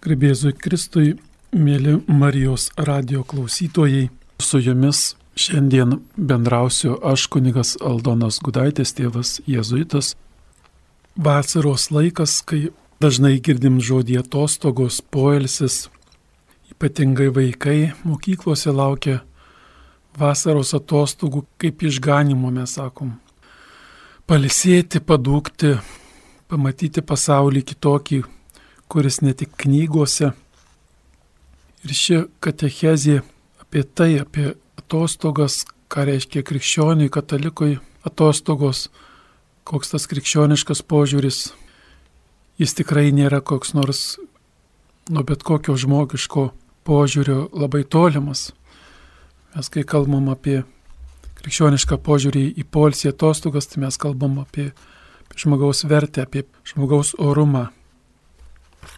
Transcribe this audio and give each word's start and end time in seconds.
Garbėzui 0.00 0.54
Kristui, 0.56 1.10
mėly 1.52 1.98
Marijos 2.08 2.70
radio 2.88 3.20
klausytojai, 3.20 4.06
su 4.40 4.56
jumis 4.64 5.10
šiandien 5.36 5.98
bendrausiu 6.16 6.94
aš 7.04 7.26
kunigas 7.28 7.74
Aldonas 7.84 8.38
Gudaitis, 8.40 8.94
tėvas 8.96 9.34
Jėzuitas. 9.44 10.14
Vasaros 11.20 11.90
laikas, 11.92 12.38
kai 12.40 12.70
dažnai 13.04 13.34
girdim 13.44 13.76
žodį 13.76 14.16
atostogos, 14.22 15.02
poelsis, 15.04 15.90
ypatingai 16.72 17.28
vaikai 17.36 17.92
mokyklose 18.00 18.72
laukia 18.72 19.20
vasaros 20.16 20.72
atostogų 20.80 21.44
kaip 21.60 21.84
išganimo, 21.92 22.48
mes 22.48 22.80
sakom. 22.80 23.18
Palisėti, 24.24 25.04
padūkti, 25.04 25.76
pamatyti 26.48 27.04
pasaulį 27.04 27.68
kitokį, 27.74 28.26
kuris 28.90 29.20
ne 29.22 29.34
tik 29.38 29.54
knygose. 29.62 30.32
Ir 31.86 31.94
ši 31.96 32.24
katechezė 32.42 33.20
apie 33.62 33.84
tai, 33.86 34.16
apie 34.18 34.50
atostogas, 34.80 35.62
ką 35.90 36.04
reiškia 36.08 36.42
krikščioniui, 36.46 37.10
katalikui 37.12 37.78
atostogos, 38.06 38.88
koks 39.64 39.94
tas 39.94 40.08
krikščioniškas 40.10 40.82
požiūris, 40.90 41.40
jis 42.58 42.76
tikrai 42.76 43.10
nėra 43.14 43.40
koks 43.40 43.74
nors 43.78 44.18
nuo 45.10 45.24
bet 45.26 45.46
kokio 45.46 45.76
žmogiško 45.78 46.50
požiūrio 46.86 47.48
labai 47.54 47.84
tolimas. 47.86 48.50
Mes 49.54 49.70
kai 49.72 49.86
kalbam 49.86 50.28
apie 50.34 50.60
krikščionišką 51.40 51.98
požiūrį 52.04 52.44
į 52.60 52.66
polsį 52.70 53.14
atostogas, 53.14 53.70
tai 53.70 53.86
mes 53.86 53.98
kalbam 53.98 54.38
apie 54.42 54.70
žmogaus 55.38 55.86
vertę, 55.88 56.26
apie 56.26 56.44
žmogaus 56.66 57.14
orumą, 57.18 57.68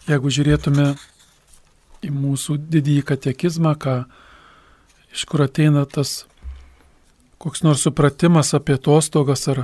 Jeigu 0.03 0.27
žiūrėtume 0.35 0.89
į 2.03 2.09
mūsų 2.11 2.57
didįjį 2.73 3.03
katekizmą, 3.07 3.71
ką, 3.79 3.93
iš 5.15 5.23
kur 5.31 5.45
ateina 5.45 5.85
tas 5.87 6.25
koks 7.39 7.63
nors 7.63 7.85
supratimas 7.87 8.51
apie 8.57 8.75
atostogas 8.75 9.47
ar, 9.53 9.61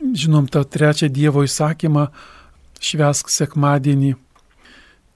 žinom, 0.00 0.48
tą 0.48 0.62
trečią 0.64 1.10
Dievo 1.12 1.44
įsakymą, 1.44 2.06
švesk 2.80 3.28
sekmadienį. 3.32 4.14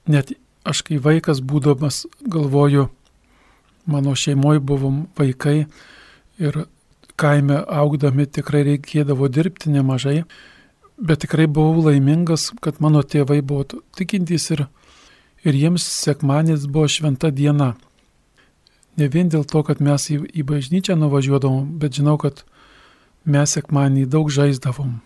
Net 0.09 0.35
aš 0.69 0.83
kai 0.85 1.01
vaikas 1.01 1.41
būdamas 1.41 2.03
galvoju, 2.21 2.91
mano 3.89 4.13
šeimoje 4.13 4.61
buvom 4.61 5.07
vaikai 5.17 5.63
ir 6.37 6.61
kaime 7.17 7.57
augdami 7.65 8.29
tikrai 8.29 8.63
reikėdavo 8.69 9.33
dirbti 9.33 9.73
nemažai 9.73 10.19
Bet 10.99 11.21
tikrai 11.23 11.47
buvau 11.47 11.85
laimingas, 11.85 12.49
kad 12.59 12.81
mano 12.83 12.99
tėvai 13.07 13.39
buvo 13.39 13.63
tikintys 13.95 14.49
ir, 14.51 14.65
ir 15.47 15.55
jiems 15.55 15.85
sekmanis 15.87 16.65
buvo 16.67 16.89
šventa 16.91 17.31
diena. 17.31 17.75
Ne 18.99 19.07
vien 19.07 19.29
dėl 19.31 19.45
to, 19.47 19.61
kad 19.63 19.79
mes 19.79 20.09
į, 20.11 20.17
į 20.35 20.43
bažnyčią 20.43 20.97
nuvažiuodavom, 20.99 21.69
bet 21.79 21.95
žinau, 21.95 22.17
kad 22.19 22.43
mes 23.23 23.55
sekmanį 23.55 24.09
daug 24.11 24.27
žaisdavom. 24.27 24.97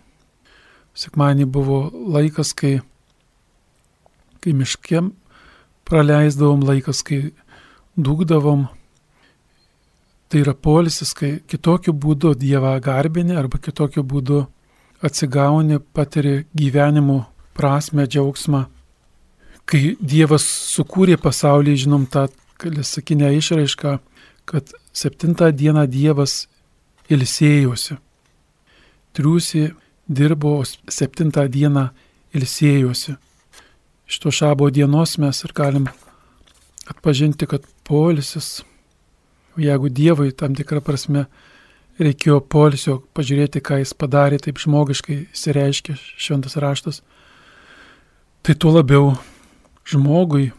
Sekmanį 0.97 1.45
buvo 1.53 1.83
laikas, 1.93 2.55
kai, 2.57 2.79
kai 4.41 4.55
miškiem 4.57 5.11
praleisdavom 5.85 6.65
laikas, 6.65 7.03
kai 7.05 7.21
dūkdavom. 7.97 8.65
Tai 10.29 10.41
yra 10.41 10.57
polisis, 10.57 11.13
kai 11.13 11.35
kitokiu 11.45 11.93
būdu 11.93 12.33
Dievą 12.39 12.73
garbinė 12.81 13.37
arba 13.37 13.61
kitokiu 13.61 14.01
būdu 14.01 14.47
atsigauni, 15.03 15.79
patiri 15.93 16.45
gyvenimo 16.55 17.23
prasme, 17.53 18.07
džiaugsmą. 18.07 18.65
Kai 19.69 19.95
Dievas 19.99 20.45
sukūrė 20.73 21.17
pasaulį, 21.21 21.75
žinom 21.85 22.07
tą 22.11 22.27
klasikinę 22.59 23.31
išraišką, 23.37 23.97
kad 24.49 24.73
septintą 24.95 25.51
dieną 25.51 25.85
Dievas 25.87 26.47
ilsėjosi. 27.11 27.97
Triusi 29.13 29.69
dirbo, 30.07 30.55
septintą 30.89 31.45
dieną 31.47 31.89
ilsėjosi. 32.35 33.15
Iš 34.09 34.19
to 34.19 34.31
šabo 34.31 34.69
dienos 34.73 35.17
mes 35.21 35.43
ir 35.45 35.53
galim 35.55 35.87
atpažinti, 36.89 37.47
kad 37.47 37.63
polisis, 37.87 38.63
jeigu 39.57 39.89
Dievui 39.89 40.33
tam 40.35 40.55
tikrą 40.55 40.81
prasme 40.83 41.27
reikėjo 42.01 42.39
polisio, 42.49 43.01
pažiūrėti, 43.13 43.61
ką 43.61 43.79
jis 43.81 43.93
padarė, 43.97 44.39
taip 44.41 44.61
žmogiškai 44.61 45.17
įsireiškė 45.33 45.95
šventas 45.97 46.57
raštas, 46.61 47.01
tai 48.43 48.55
tuo 48.55 48.73
labiau 48.73 49.13
žmogui 49.85 50.51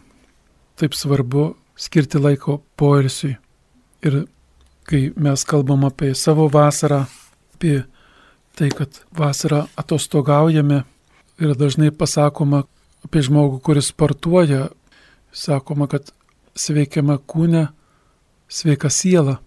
taip 0.79 0.95
svarbu 0.95 1.53
skirti 1.75 2.21
laiko 2.21 2.61
poilsiui. 2.79 3.35
Ir 4.05 4.25
kai 4.87 5.09
mes 5.15 5.43
kalbam 5.47 5.85
apie 5.87 6.13
savo 6.15 6.47
vasarą, 6.51 7.05
apie 7.55 7.83
tai, 8.55 8.69
kad 8.69 9.01
vasarą 9.17 9.65
atostogaujame 9.75 10.83
ir 11.41 11.55
dažnai 11.57 11.91
pasakoma 11.91 12.63
apie 13.05 13.23
žmogų, 13.25 13.59
kuris 13.61 13.91
sportuoja, 13.91 14.69
sakoma, 15.35 15.89
kad 15.91 16.13
sveikiama 16.55 17.17
kūne, 17.27 17.67
sveika 18.47 18.89
siela 18.89 19.39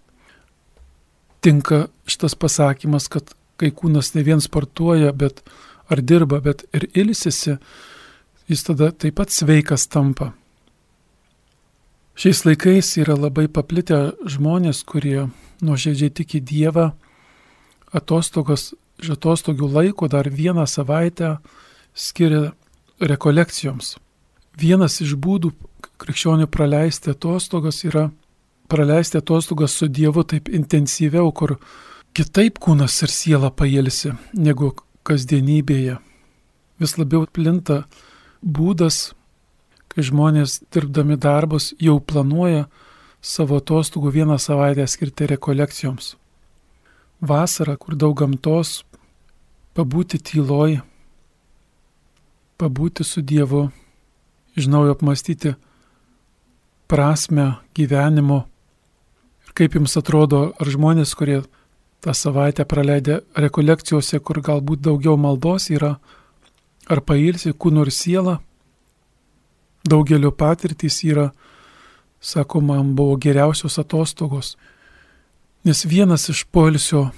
tinka 1.41 1.87
šitas 2.09 2.35
pasakymas, 2.35 3.07
kad 3.11 3.33
kai 3.59 3.71
kūnas 3.75 4.13
ne 4.15 4.23
vien 4.23 4.41
sportuoja, 4.43 5.11
bet 5.13 5.41
ar 5.89 6.01
dirba, 6.01 6.39
bet 6.43 6.65
ir 6.75 6.87
ilsisi, 6.93 7.57
jis 8.49 8.65
tada 8.65 8.91
taip 8.91 9.17
pat 9.19 9.33
sveikas 9.33 9.87
tampa. 9.91 10.33
Šiais 12.19 12.43
laikais 12.43 12.97
yra 12.99 13.15
labai 13.15 13.47
paplitę 13.47 14.11
žmonės, 14.27 14.83
kurie 14.83 15.29
nuoširdžiai 15.63 16.11
tiki 16.11 16.41
Dievą, 16.43 16.89
atostogos, 17.95 18.73
iš 18.99 19.13
atostogų 19.15 19.69
laiko 19.71 20.09
dar 20.11 20.27
vieną 20.27 20.65
savaitę 20.67 21.37
skiria 21.95 22.51
rekolekcijoms. 22.99 23.95
Vienas 24.59 24.99
iš 24.99 25.15
būdų 25.15 25.53
krikščionių 26.01 26.49
praleisti 26.51 27.13
atostogas 27.13 27.85
yra 27.87 28.09
praleisti 28.69 29.17
atostogas 29.17 29.73
su 29.73 29.87
Dievu 29.87 30.23
taip 30.23 30.49
intensyviau, 30.49 31.31
kur 31.31 31.57
kitaip 32.13 32.59
kūnas 32.61 33.01
ir 33.03 33.13
siela 33.13 33.49
pailsi 33.51 34.13
negu 34.33 34.73
kasdienybėje. 35.07 35.97
Vis 36.79 36.95
labiau 36.97 37.25
plinta 37.25 37.83
būdas, 38.43 39.13
kai 39.89 40.05
žmonės 40.05 40.61
dirbdami 40.71 41.17
darbus 41.17 41.73
jau 41.81 41.97
planuoja 41.99 42.67
savo 43.21 43.57
atostogų 43.59 44.13
vieną 44.15 44.37
savaitę 44.39 44.85
skirti 44.87 45.27
rekolekcijoms. 45.33 46.13
Vasara, 47.19 47.75
kur 47.75 47.97
daug 47.99 48.15
gamtos, 48.21 48.85
pabūti 49.75 50.21
tyloj, 50.23 50.77
pabūti 52.59 53.03
su 53.03 53.25
Dievu, 53.25 53.65
iš 54.55 54.69
naujo 54.71 54.95
apmastyti 54.95 55.55
prasme 56.87 57.51
gyvenimo 57.75 58.45
Kaip 59.57 59.75
jums 59.75 59.97
atrodo, 59.99 60.51
ar 60.59 60.69
žmonės, 60.69 61.15
kurie 61.17 61.41
tą 62.03 62.13
savaitę 62.13 62.65
praleidę 62.65 63.21
rekolekcijose, 63.35 64.19
kur 64.19 64.41
galbūt 64.45 64.83
daugiau 64.85 65.17
maldos 65.17 65.69
yra, 65.73 65.97
ar 66.89 67.01
pailsi 67.01 67.53
kūno 67.53 67.83
ir 67.85 67.91
siela, 67.93 68.39
daugelio 69.89 70.31
patirtys 70.31 71.01
yra, 71.03 71.29
sako, 72.19 72.61
man 72.61 72.95
buvo 72.95 73.17
geriausios 73.17 73.79
atostogos. 73.79 74.55
Nes 75.63 75.83
vienas 75.85 76.29
iš 76.31 76.45
poilsio 76.51 77.09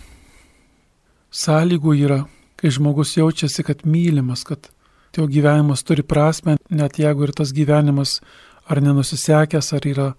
sąlygų 1.32 1.96
yra, 2.06 2.22
kai 2.58 2.72
žmogus 2.74 3.16
jaučiasi, 3.18 3.64
kad 3.66 3.86
mylimas, 3.86 4.44
kad 4.46 4.70
jo 5.18 5.28
gyvenimas 5.28 5.84
turi 5.84 6.04
prasme, 6.04 6.58
net 6.70 7.00
jeigu 7.00 7.28
ir 7.28 7.34
tas 7.38 7.54
gyvenimas 7.54 8.20
ar 8.66 8.82
nenusisekęs, 8.82 9.74
ar 9.78 9.88
yra 9.88 10.10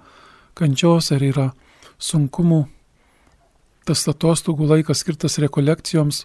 kančios, 0.58 1.12
ar 1.14 1.22
yra 1.22 1.50
sunkumų, 2.02 2.64
tas 3.86 4.04
atostogų 4.10 4.68
laikas 4.74 5.02
skirtas 5.02 5.38
rekolekcijoms 5.42 6.24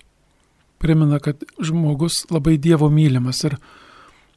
primena, 0.82 1.20
kad 1.20 1.44
žmogus 1.60 2.26
labai 2.34 2.58
Dievo 2.62 2.90
mylimas 2.94 3.44
ir 3.48 3.58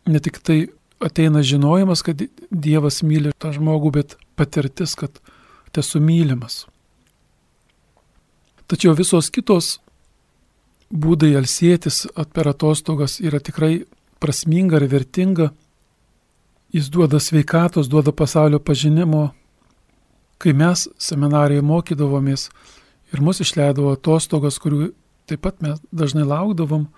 ne 0.09 0.21
tik 0.21 0.41
tai 0.45 0.61
ateina 1.01 1.43
žinojimas, 1.43 2.03
kad 2.05 2.23
Dievas 2.51 3.01
myli 3.05 3.33
tą 3.41 3.53
žmogų, 3.57 3.93
bet 3.97 4.17
patirtis, 4.37 4.97
kad 4.97 5.21
esu 5.77 6.01
mylimas. 6.03 6.65
Tačiau 8.71 8.95
visos 8.95 9.31
kitos 9.33 9.79
būdai 10.91 11.33
alsėtis 11.39 12.05
per 12.35 12.51
atostogas 12.51 13.19
yra 13.23 13.41
tikrai 13.41 13.85
prasminga 14.21 14.79
ir 14.81 14.87
vertinga. 14.91 15.51
Jis 16.71 16.91
duoda 16.93 17.19
sveikatos, 17.19 17.89
duoda 17.91 18.13
pasaulio 18.15 18.61
pažinimo, 18.63 19.31
kai 20.41 20.55
mes 20.57 20.87
seminarijoje 20.99 21.67
mokydavomės 21.67 22.49
ir 23.13 23.23
mus 23.25 23.43
išleidavo 23.45 23.93
atostogas, 23.97 24.59
kurių 24.63 24.91
taip 25.29 25.45
pat 25.45 25.61
mes 25.63 25.79
dažnai 25.93 26.25
laukdavom, 26.27 26.89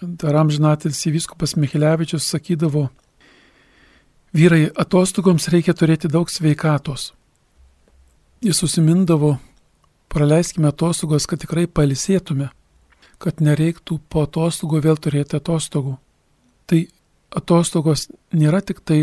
dar 0.00 0.38
amžinatis 0.40 1.02
įviskupas 1.10 1.58
Michelevičius 1.60 2.28
sakydavo, 2.30 2.88
Vyrai 4.30 4.68
atostogoms 4.78 5.48
reikia 5.50 5.72
turėti 5.74 6.06
daug 6.06 6.28
sveikatos. 6.30 7.08
Jis 8.46 8.60
susimindavo, 8.62 9.32
praleiskime 10.10 10.68
atostogos, 10.70 11.26
kad 11.26 11.42
tikrai 11.42 11.66
palisėtume, 11.66 12.46
kad 13.18 13.42
nereiktų 13.42 13.98
po 14.06 14.22
atostogų 14.28 14.84
vėl 14.86 15.00
turėti 15.02 15.34
atostogų. 15.40 15.96
Tai 16.70 16.78
atostogos 17.42 18.06
nėra 18.30 18.62
tik 18.62 18.84
tai 18.86 19.00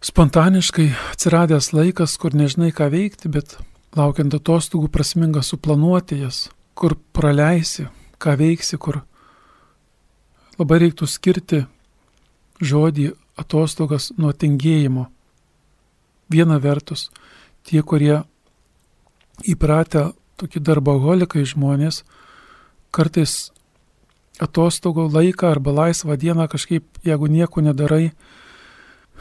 spontaniškai 0.00 0.88
atsiradęs 1.12 1.72
laikas, 1.76 2.16
kur 2.16 2.34
nežinai 2.34 2.72
ką 2.72 2.88
veikti, 2.92 3.28
bet 3.28 3.58
laukiant 3.96 4.34
atostogų 4.34 4.88
prasminga 4.92 5.42
suplanuoti 5.44 6.22
jas, 6.22 6.48
kur 6.74 6.96
praleisi, 7.12 7.88
ką 8.20 8.36
veiksi, 8.40 8.78
kur 8.80 9.02
labai 10.58 10.80
reiktų 10.86 11.08
skirti 11.08 11.64
žodį 12.60 13.10
atostogas 13.40 14.10
nuo 14.16 14.32
tingėjimo. 14.32 15.08
Viena 16.30 16.60
vertus, 16.62 17.08
tie, 17.66 17.82
kurie 17.82 18.22
įpratę 19.44 20.10
tokie 20.40 20.60
darbaholikai 20.64 21.44
žmonės, 21.48 22.04
kartais 22.94 23.50
atostogų 24.40 25.10
laiką 25.12 25.50
arba 25.50 25.74
laisvą 25.74 26.16
dieną 26.16 26.46
kažkaip, 26.48 26.86
jeigu 27.04 27.28
nieko 27.28 27.60
nedarai, 27.60 28.12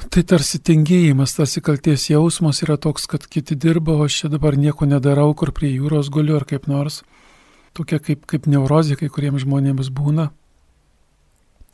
tai 0.07 0.23
tarsi 0.23 0.59
tingėjimas, 0.63 1.33
tarsi 1.35 1.61
kalties 1.65 2.07
jausmas 2.09 2.61
yra 2.63 2.77
toks, 2.79 3.07
kad 3.09 3.25
kiti 3.27 3.57
dirba, 3.59 3.97
o 3.97 4.05
aš 4.07 4.21
čia 4.21 4.29
dabar 4.31 4.55
nieko 4.55 4.87
nedarau, 4.87 5.33
kur 5.35 5.51
prie 5.55 5.73
jūros 5.73 6.11
guliu 6.13 6.37
ar 6.39 6.45
kaip 6.47 6.69
nors. 6.71 7.01
Tokia 7.75 7.99
kaip, 8.03 8.23
kaip 8.29 8.47
neurozė 8.49 8.95
kai 8.99 9.09
kuriems 9.11 9.43
žmonėms 9.43 9.91
būna. 9.93 10.29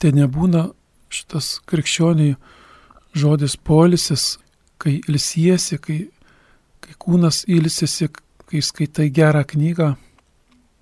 Tai 0.02 0.12
nebūna 0.12 0.66
šitas 1.08 1.56
krikščioniai 1.70 2.34
žodis 3.16 3.56
polisis, 3.56 4.36
kai 4.82 4.98
ilsiesi, 5.08 5.78
kai, 5.80 5.98
kai 6.84 6.96
kūnas 7.00 7.44
ilsisi, 7.48 8.10
kai 8.46 8.62
skaitai 8.62 9.08
gerą 9.14 9.44
knygą, 9.48 9.94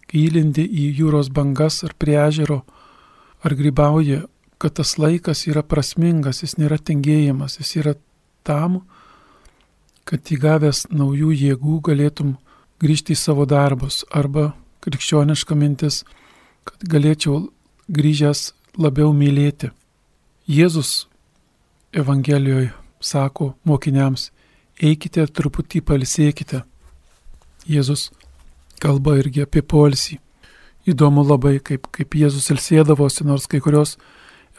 kai 0.09 0.25
įlindi 0.27 0.65
į 0.67 0.89
jūros 0.99 1.31
bangas 1.35 1.83
ar 1.87 1.95
prie 1.99 2.17
ežero, 2.25 2.63
ar 3.45 3.55
grybauji, 3.55 4.25
kad 4.59 4.77
tas 4.79 4.97
laikas 4.99 5.47
yra 5.51 5.63
prasmingas, 5.67 6.43
jis 6.45 6.57
nėra 6.61 6.79
tingėjimas, 6.79 7.59
jis 7.61 7.77
yra 7.83 7.95
tam, 8.47 8.83
kad 10.09 10.21
įgavęs 10.31 10.87
naujų 10.93 11.33
jėgų 11.33 11.81
galėtum 11.89 12.37
grįžti 12.83 13.15
į 13.15 13.21
savo 13.21 13.47
darbus 13.49 14.03
arba 14.13 14.53
krikščioniška 14.85 15.57
mintis, 15.57 16.03
kad 16.65 16.85
galėčiau 16.89 17.49
grįžęs 17.89 18.53
labiau 18.81 19.13
mylėti. 19.17 19.71
Jėzus 20.49 21.07
Evangelijoje 21.95 22.73
sako 23.01 23.55
mokiniams, 23.65 24.31
eikite 24.83 25.27
truputį 25.31 25.81
palsėkite. 25.87 26.65
Jėzus 27.71 28.11
kalba 28.83 29.17
irgi 29.21 29.45
apie 29.45 29.63
polsį. 29.63 30.19
Įdomu 30.85 31.23
labai, 31.25 31.59
kaip, 31.65 31.87
kaip 31.95 32.17
Jėzus 32.19 32.51
ilsėdavosi, 32.53 33.25
nors 33.25 33.47
kai 33.49 33.63
kurios 33.65 33.97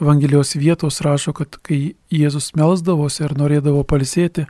Evangelijos 0.01 0.55
vietos 0.59 0.99
rašo, 1.01 1.31
kad 1.33 1.55
kai 1.63 1.95
Jėzus 2.11 2.51
melzdavosi 2.57 3.23
ar 3.23 3.35
norėdavo 3.39 3.85
palsėti, 3.87 4.43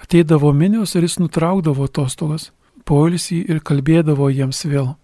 ateidavo 0.00 0.52
minios 0.56 0.94
ir 0.96 1.04
jis 1.04 1.18
nutraukdavo 1.20 1.84
atostogas, 1.84 2.50
poilsį 2.88 3.42
ir 3.52 3.60
kalbėdavo 3.60 4.30
jiems 4.32 4.64
vėl. 4.64 4.94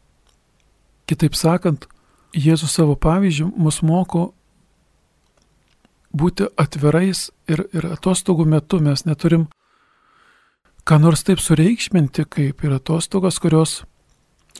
Kitaip 1.08 1.36
sakant, 1.36 1.88
Jėzus 2.32 2.76
savo 2.78 2.94
pavyzdžių 2.96 3.50
mus 3.58 3.80
moko 3.82 4.30
būti 6.14 6.46
atvirais 6.58 7.28
ir, 7.50 7.64
ir 7.74 7.88
atostogų 7.94 8.46
metu 8.46 8.78
mes 8.82 9.04
neturim 9.04 9.48
ką 10.86 10.98
nors 10.98 11.22
taip 11.26 11.42
sureikšminti, 11.42 12.24
kaip 12.26 12.64
ir 12.64 12.76
atostogas, 12.76 13.38
kurios 13.42 13.82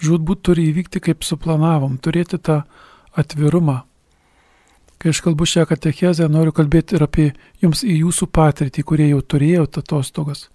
žudbūt 0.03 0.43
turi 0.47 0.69
įvykti 0.71 1.03
kaip 1.03 1.25
suplanavom, 1.27 1.99
turėti 1.99 2.39
tą 2.39 2.63
atvirumą. 3.19 3.81
Kai 5.01 5.15
aš 5.15 5.23
kalbu 5.25 5.47
šią 5.49 5.65
katechezę, 5.65 6.27
noriu 6.29 6.53
kalbėti 6.53 6.99
ir 6.99 7.07
apie 7.07 7.31
jums 7.63 7.81
į 7.89 8.03
jūsų 8.03 8.27
patirtį, 8.37 8.85
kurie 8.85 9.07
jau 9.09 9.23
turėjote 9.25 9.81
atostogas. 9.81 10.51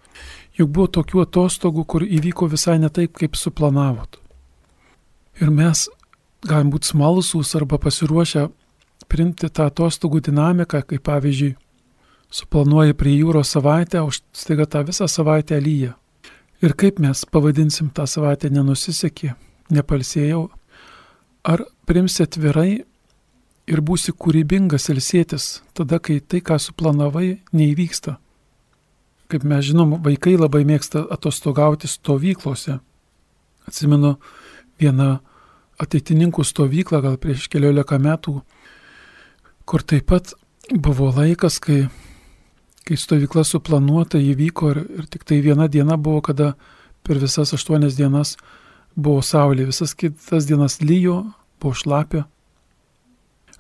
Juk 0.56 0.70
buvo 0.70 0.86
tokių 1.00 1.24
atostogų, 1.24 1.86
kur 1.90 2.06
įvyko 2.06 2.48
visai 2.52 2.78
ne 2.80 2.92
taip, 2.94 3.16
kaip 3.18 3.36
suplanavot. 3.40 4.20
Ir 5.42 5.50
mes 5.50 5.88
galim 6.46 6.70
būti 6.72 6.94
smalsūs 6.94 7.56
arba 7.58 7.82
pasiruošę 7.82 8.46
priimti 9.10 9.50
tą 9.50 9.68
atostogų 9.72 10.22
dinamiką, 10.30 10.84
kaip 10.88 11.04
pavyzdžiui, 11.10 11.56
suplanuoji 12.30 12.96
prie 12.98 13.18
jūros 13.18 13.52
savaitę, 13.58 14.02
o 14.06 14.14
staiga 14.14 14.66
tą 14.70 14.86
visą 14.86 15.10
savaitę 15.10 15.60
lyja. 15.62 15.96
Ir 16.64 16.78
kaip 16.78 17.02
mes 17.04 17.26
pavadinsim 17.26 17.90
tą 17.90 18.06
savaitę 18.08 18.50
nenusisekė, 18.54 19.34
nepalsėjau, 19.74 20.48
ar 21.44 21.66
primsi 21.86 22.24
atvirai 22.24 22.84
ir 23.68 23.82
būsi 23.82 24.14
kūrybingas 24.14 24.90
ilsėtis 24.94 25.62
tada, 25.78 26.00
kai 26.00 26.20
tai, 26.20 26.42
ką 26.46 26.60
suplanavai, 26.62 27.42
neįvyksta. 27.54 28.18
Kaip 29.32 29.46
mes 29.48 29.66
žinom, 29.66 29.98
vaikai 30.06 30.36
labai 30.38 30.62
mėgsta 30.70 31.08
atostogauti 31.12 31.90
stovyklose. 31.90 32.78
Atsimenu 33.66 34.16
vieną 34.80 35.16
ateitininkų 35.82 36.46
stovyklą 36.46 37.02
gal 37.02 37.18
prieš 37.20 37.50
keliolika 37.50 37.98
metų 38.00 38.42
kur 39.66 39.82
taip 39.82 40.08
pat 40.10 40.34
buvo 40.72 41.10
laikas, 41.14 41.58
kai, 41.60 41.86
kai 42.86 42.98
stovykla 42.98 43.44
suplanuota 43.46 44.22
įvyko 44.22 44.72
ir, 44.74 44.82
ir 45.00 45.10
tik 45.10 45.26
tai 45.28 45.42
viena 45.46 45.68
diena 45.68 45.98
buvo, 45.98 46.22
kada 46.26 46.54
per 47.06 47.20
visas 47.22 47.54
aštuonias 47.58 47.98
dienas 47.98 48.36
buvo 48.96 49.24
saulė, 49.26 49.68
visas 49.70 49.96
kitas 49.98 50.48
dienas 50.50 50.80
lyjo, 50.82 51.24
buvo 51.62 51.76
šlapia. 51.78 52.26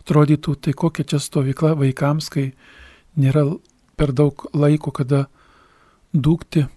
Atrodytų, 0.05 0.53
tai 0.61 0.73
kokia 0.77 1.01
čia 1.09 1.17
stovykla 1.17 1.73
vaikams, 1.79 2.29
kai 2.29 2.51
nėra 3.17 3.47
per 3.97 4.13
daug 4.13 4.45
laiko, 4.53 4.93
kada 4.93 5.25
dūkti. 6.13 6.67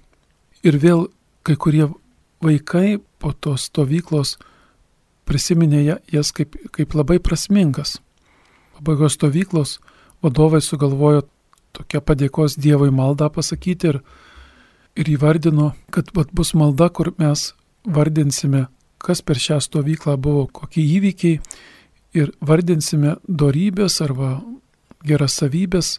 Ir 0.65 0.79
vėl 0.81 1.11
kai 1.45 1.59
kurie 1.61 1.91
vaikai 2.41 2.97
po 3.21 3.35
tos 3.37 3.69
stovyklos 3.69 4.39
prisiminė 5.29 5.99
jas 6.09 6.33
kaip, 6.33 6.57
kaip 6.73 6.97
labai 6.97 7.19
prasmingas 7.21 7.99
pabaigos 8.79 9.13
stovyklos 9.19 9.79
vadovai 10.23 10.61
sugalvojo 10.63 11.25
tokią 11.75 12.01
padėkos 12.07 12.57
Dievui 12.63 12.91
maldą 12.95 13.29
pasakyti 13.35 13.91
ir, 13.93 13.99
ir 14.99 15.11
įvardino, 15.15 15.73
kad 15.95 16.13
vat, 16.15 16.31
bus 16.33 16.55
malda, 16.55 16.89
kur 16.91 17.13
mes 17.19 17.53
vardinsime, 17.85 18.67
kas 19.03 19.23
per 19.23 19.39
šią 19.43 19.59
stovyklą 19.65 20.17
buvo, 20.23 20.47
kokie 20.47 20.85
įvykiai 20.85 21.41
ir 22.17 22.33
vardinsime 22.41 23.17
darybės 23.29 24.01
arba 24.05 24.39
geras 25.07 25.39
savybės, 25.41 25.99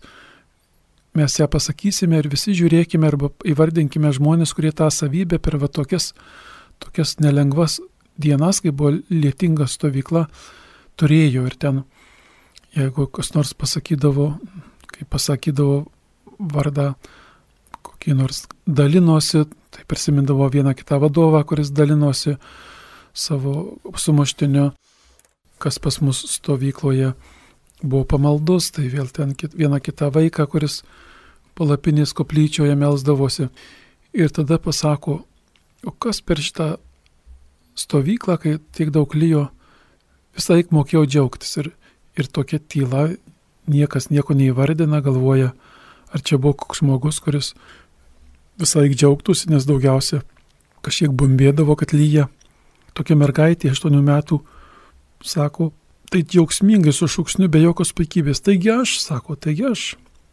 mes 1.17 1.37
ją 1.39 1.47
pasakysime 1.51 2.19
ir 2.19 2.29
visi 2.31 2.53
žiūrėkime 2.57 3.07
arba 3.07 3.31
įvardinkime 3.47 4.11
žmonės, 4.15 4.53
kurie 4.55 4.71
tą 4.71 4.89
savybę 4.93 5.39
per 5.41 5.57
va 5.61 5.67
tokias, 5.67 6.13
tokias 6.79 7.17
nelengvas 7.19 7.79
dienas, 8.19 8.61
kai 8.61 8.71
buvo 8.71 8.97
lietinga 9.09 9.67
stovykla, 9.67 10.27
turėjo 10.99 11.45
ir 11.47 11.55
ten 11.59 11.83
jeigu 12.75 13.07
kas 13.07 13.33
nors 13.33 13.53
pasakydavo, 13.57 14.33
kai 14.89 15.07
pasakydavo 15.09 15.85
vardą, 16.53 16.93
kokį 17.85 18.15
nors 18.19 18.43
dalinosi, 18.67 19.45
tai 19.73 19.85
prisimindavo 19.89 20.47
vieną 20.51 20.75
kitą 20.77 20.99
vadovą, 21.01 21.41
kuris 21.47 21.71
dalinosi 21.71 22.35
savo 23.13 23.79
sumuštiniu, 23.95 24.69
kas 25.59 25.79
pas 25.79 25.99
mus 26.01 26.23
stovykloje 26.35 27.13
buvo 27.83 28.03
pamaldus, 28.07 28.71
tai 28.75 28.89
vėl 28.91 29.07
ten 29.13 29.35
vieną 29.35 29.79
kitą 29.83 30.09
vaiką, 30.15 30.47
kuris 30.51 30.81
palapinės 31.55 32.15
koplyčioje 32.15 32.75
melzdavosi. 32.75 33.49
Ir 34.15 34.31
tada 34.35 34.57
pasako, 34.59 35.21
o 35.85 35.91
kas 35.91 36.21
per 36.21 36.41
šitą 36.41 36.73
stovyklą, 37.79 38.39
kai 38.39 38.57
tiek 38.75 38.91
daug 38.91 39.13
lyjo, 39.15 39.47
visą 40.35 40.57
laiką 40.57 40.75
mokėjau 40.75 41.05
džiaugtis. 41.07 41.57
Ir 41.61 41.71
ir 42.19 42.27
tokia 42.27 42.59
tyla, 42.59 43.09
niekas 43.69 44.09
nieko 44.11 44.35
neįvardina, 44.35 45.01
galvoja, 45.05 45.53
ar 46.11 46.23
čia 46.25 46.39
buvo 46.41 46.57
koks 46.63 46.81
žmogus, 46.81 47.21
kuris 47.23 47.53
visai 48.59 48.89
džiaugtųsi, 48.91 49.49
nes 49.53 49.67
daugiausia 49.67 50.23
kažkiek 50.83 51.13
bumbėdavo, 51.15 51.75
kad 51.79 51.93
lyja. 51.95 52.27
Tokia 52.97 53.15
mergaitė, 53.19 53.71
8 53.71 53.95
metų, 54.03 54.41
sako, 55.25 55.71
tai 56.09 56.23
džiaugsmingai 56.25 56.93
su 56.95 57.07
šūksniu 57.09 57.49
be 57.51 57.61
jokios 57.61 57.91
puikybės. 57.97 58.41
Taigi 58.45 58.71
aš, 58.73 58.97
sako, 59.03 59.35
taigi 59.35 59.67
aš 59.69 59.83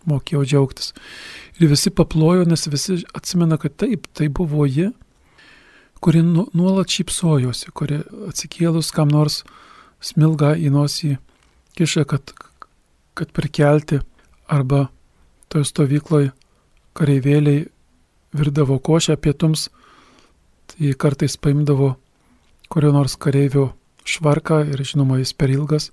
mokėjau 0.06 0.44
džiaugtis. 0.46 0.92
Ir 1.60 1.70
visi 1.72 1.90
paplojo, 1.90 2.46
nes 2.48 2.66
visi 2.70 3.00
atsimena, 3.16 3.58
kad 3.60 3.76
taip, 3.80 4.06
tai 4.16 4.28
buvo 4.32 4.66
ji, 4.66 4.90
kuri 6.00 6.22
nu, 6.22 6.46
nuolat 6.56 6.92
šypsojosi, 6.92 7.72
kuri 7.74 8.02
atsikėlus 8.28 8.92
kam 8.94 9.10
nors 9.12 9.42
smilga 10.04 10.54
į 10.60 10.70
nosį 10.74 11.16
kiša, 11.76 12.04
kad, 12.08 12.32
kad 13.16 13.32
prikelti 13.36 14.00
arba 14.52 14.86
toje 15.52 15.66
stovykloje 15.68 16.32
kareivėliai 16.96 17.66
virdavo 18.36 18.78
košę 18.82 19.16
pietums, 19.20 19.68
tai 20.70 20.92
kartais 20.98 21.36
paimdavo 21.40 21.94
kurio 22.72 22.92
nors 22.92 23.16
kareivio 23.16 23.70
švarką 24.06 24.62
ir 24.70 24.82
žinoma 24.86 25.20
jis 25.20 25.34
per 25.36 25.52
ilgas 25.52 25.90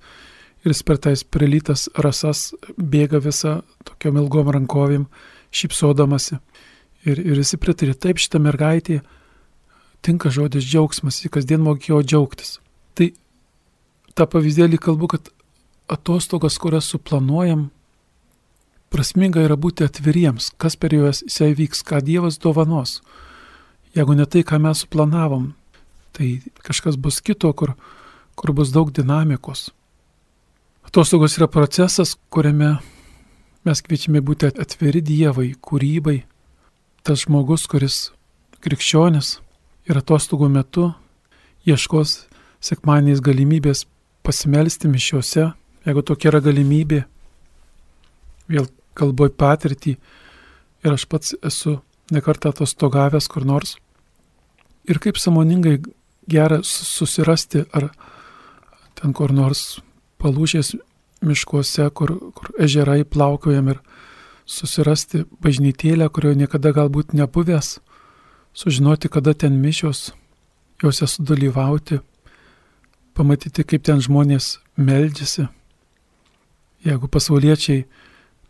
ir 0.63 0.72
jis 0.72 0.84
per 0.88 1.00
tais 1.01 1.24
prilytas 1.24 1.89
rasas 2.00 2.53
bėga 2.77 3.20
visą 3.24 3.62
tokiom 3.88 4.22
ilgom 4.22 4.51
rankovėm, 4.55 5.08
šypsodamasi. 5.51 6.39
Ir, 7.03 7.20
ir 7.20 7.36
visi 7.41 7.60
pritarė, 7.60 7.98
taip 8.00 8.22
šitą 8.22 8.39
mergaitį 8.39 9.01
tinka 10.03 10.32
žodis 10.32 10.63
džiaugsmas, 10.63 11.20
jis 11.24 11.32
kasdien 11.32 11.63
mokėjo 11.63 12.00
džiaugtis. 12.03 12.58
Tai 12.96 13.10
tą 14.15 14.27
pavyzdėlį 14.29 14.79
kalbu, 14.79 15.10
kad 15.15 15.32
atostogas, 15.91 16.55
kurias 16.60 16.88
suplanuojam, 16.91 17.67
prasminga 18.93 19.43
yra 19.43 19.58
būti 19.60 19.88
atviriems, 19.88 20.51
kas 20.62 20.77
per 20.79 20.96
juos 20.96 21.24
įvyks, 21.27 21.84
ką 21.88 22.00
Dievas 22.05 22.39
dovanos. 22.39 23.01
Jeigu 23.98 24.15
ne 24.17 24.25
tai, 24.25 24.43
ką 24.48 24.60
mes 24.62 24.84
suplanavom, 24.86 25.51
tai 26.15 26.39
kažkas 26.65 26.98
bus 26.98 27.20
kito, 27.25 27.51
kur, 27.53 27.75
kur 28.35 28.53
bus 28.53 28.71
daug 28.73 28.91
dinamikos. 28.91 29.69
Atostogos 30.83 31.37
yra 31.37 31.47
procesas, 31.47 32.15
kuriame 32.29 32.75
mes 33.63 33.81
kviečiame 33.81 34.21
būti 34.21 34.51
atviri 34.51 35.01
Dievai, 35.01 35.53
kūrybai. 35.55 36.23
Tas 37.03 37.23
žmogus, 37.25 37.65
kuris 37.67 38.11
krikščionis 38.63 39.37
ir 39.89 39.99
atostogų 39.99 40.49
metu 40.51 40.91
ieškos 41.67 42.23
sekmaniais 42.63 43.23
galimybės 43.23 43.85
pasimelsti 44.23 44.87
mišiuose, 44.91 45.49
jeigu 45.83 46.03
tokia 46.07 46.31
yra 46.31 46.39
galimybė, 46.43 47.01
vėl 48.47 48.69
kalboj 48.95 49.33
patirtį 49.39 49.97
ir 50.83 50.95
aš 50.95 51.07
pats 51.11 51.35
esu 51.43 51.79
nekartą 52.13 52.53
atostogavęs 52.53 53.27
kur 53.31 53.47
nors. 53.47 53.75
Ir 54.87 54.99
kaip 55.03 55.19
samoningai 55.19 55.77
gera 56.29 56.59
susirasti 56.63 57.65
ar 57.75 57.89
ten 59.03 59.12
kur 59.12 59.33
nors 59.36 59.81
palūšės 60.24 60.77
miškuose, 61.27 61.89
kur, 61.91 62.13
kur 62.31 62.53
ežerai 62.63 63.01
plaukiojam 63.03 63.74
ir 63.74 63.81
susirasti 64.48 65.25
bažnytėlę, 65.43 66.07
kurioje 66.07 66.39
niekada 66.39 66.72
galbūt 66.75 67.12
nebuvęs, 67.12 67.77
sužinoti, 68.55 69.12
kada 69.12 69.33
ten 69.36 69.60
mišios, 69.60 70.13
juose 70.79 71.07
sudalyvauti, 71.07 72.00
pamatyti, 73.12 73.65
kaip 73.67 73.83
ten 73.83 74.00
žmonės 74.03 74.62
meldžiasi. 74.79 75.50
Jeigu 76.88 77.12
pasauliečiai 77.12 77.83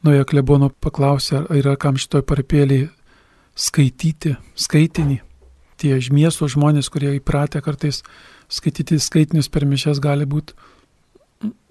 nuoja 0.05 0.25
klebono 0.29 0.69
paklausė, 0.69 1.47
ar 1.47 1.57
yra 1.57 1.73
kam 1.81 1.97
šitoj 1.97 2.25
parpėliai 2.29 2.91
skaityti, 3.57 4.35
skaitinį, 4.53 5.19
tie 5.81 5.97
miesto 6.13 6.45
žmonės, 6.45 6.93
kurie 6.93 7.15
įpratę 7.17 7.61
kartais 7.65 8.03
skaityti 8.53 8.99
skaitinius 9.01 9.49
per 9.49 9.65
mišes, 9.69 10.01
gali 10.03 10.27
būti 10.29 10.55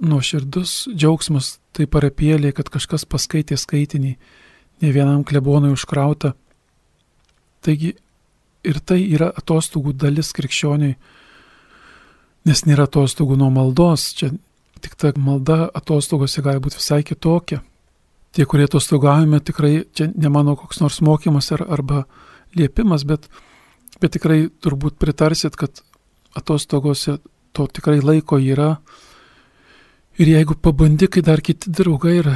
nuoširdus 0.03 0.93
džiaugsmas 0.93 1.57
tai 1.77 1.87
parapėlė, 1.89 2.53
kad 2.57 2.69
kažkas 2.73 3.07
paskaitė 3.09 3.57
skaitinį, 3.61 4.12
ne 4.83 4.93
vienam 4.93 5.23
klebonui 5.25 5.73
užkrauta. 5.73 6.35
Taigi 7.62 7.95
ir 8.67 8.81
tai 8.85 9.01
yra 9.07 9.31
atostogų 9.39 9.95
dalis 9.97 10.33
krikščioniui, 10.37 10.97
nes 12.49 12.65
nėra 12.67 12.89
atostogų 12.89 13.39
nuo 13.39 13.51
maldos, 13.55 14.11
čia 14.19 14.33
tik 14.83 14.97
ta 14.99 15.12
malda 15.17 15.69
atostogose 15.79 16.43
gali 16.43 16.62
būti 16.62 16.81
visai 16.81 17.03
kitokia. 17.07 17.62
Tie, 18.33 18.47
kurie 18.49 18.67
atostogavime, 18.67 19.43
tikrai 19.45 19.85
čia 19.95 20.09
ne 20.11 20.31
mano 20.33 20.57
koks 20.57 20.81
nors 20.81 21.03
mokymas 21.05 21.53
ar, 21.55 21.67
arba 21.69 22.07
liepimas, 22.57 23.05
bet, 23.09 23.29
bet 24.01 24.17
tikrai 24.17 24.47
turbūt 24.65 24.97
pritarsit, 25.01 25.59
kad 25.61 25.83
atostogose 26.39 27.19
to 27.53 27.67
tikrai 27.67 28.01
laiko 28.01 28.39
yra, 28.39 28.77
Ir 30.21 30.29
jeigu 30.29 30.55
pabandi, 30.61 31.07
kai 31.09 31.23
dar 31.25 31.41
kiti 31.41 31.71
draugai 31.73 32.19
ir 32.19 32.27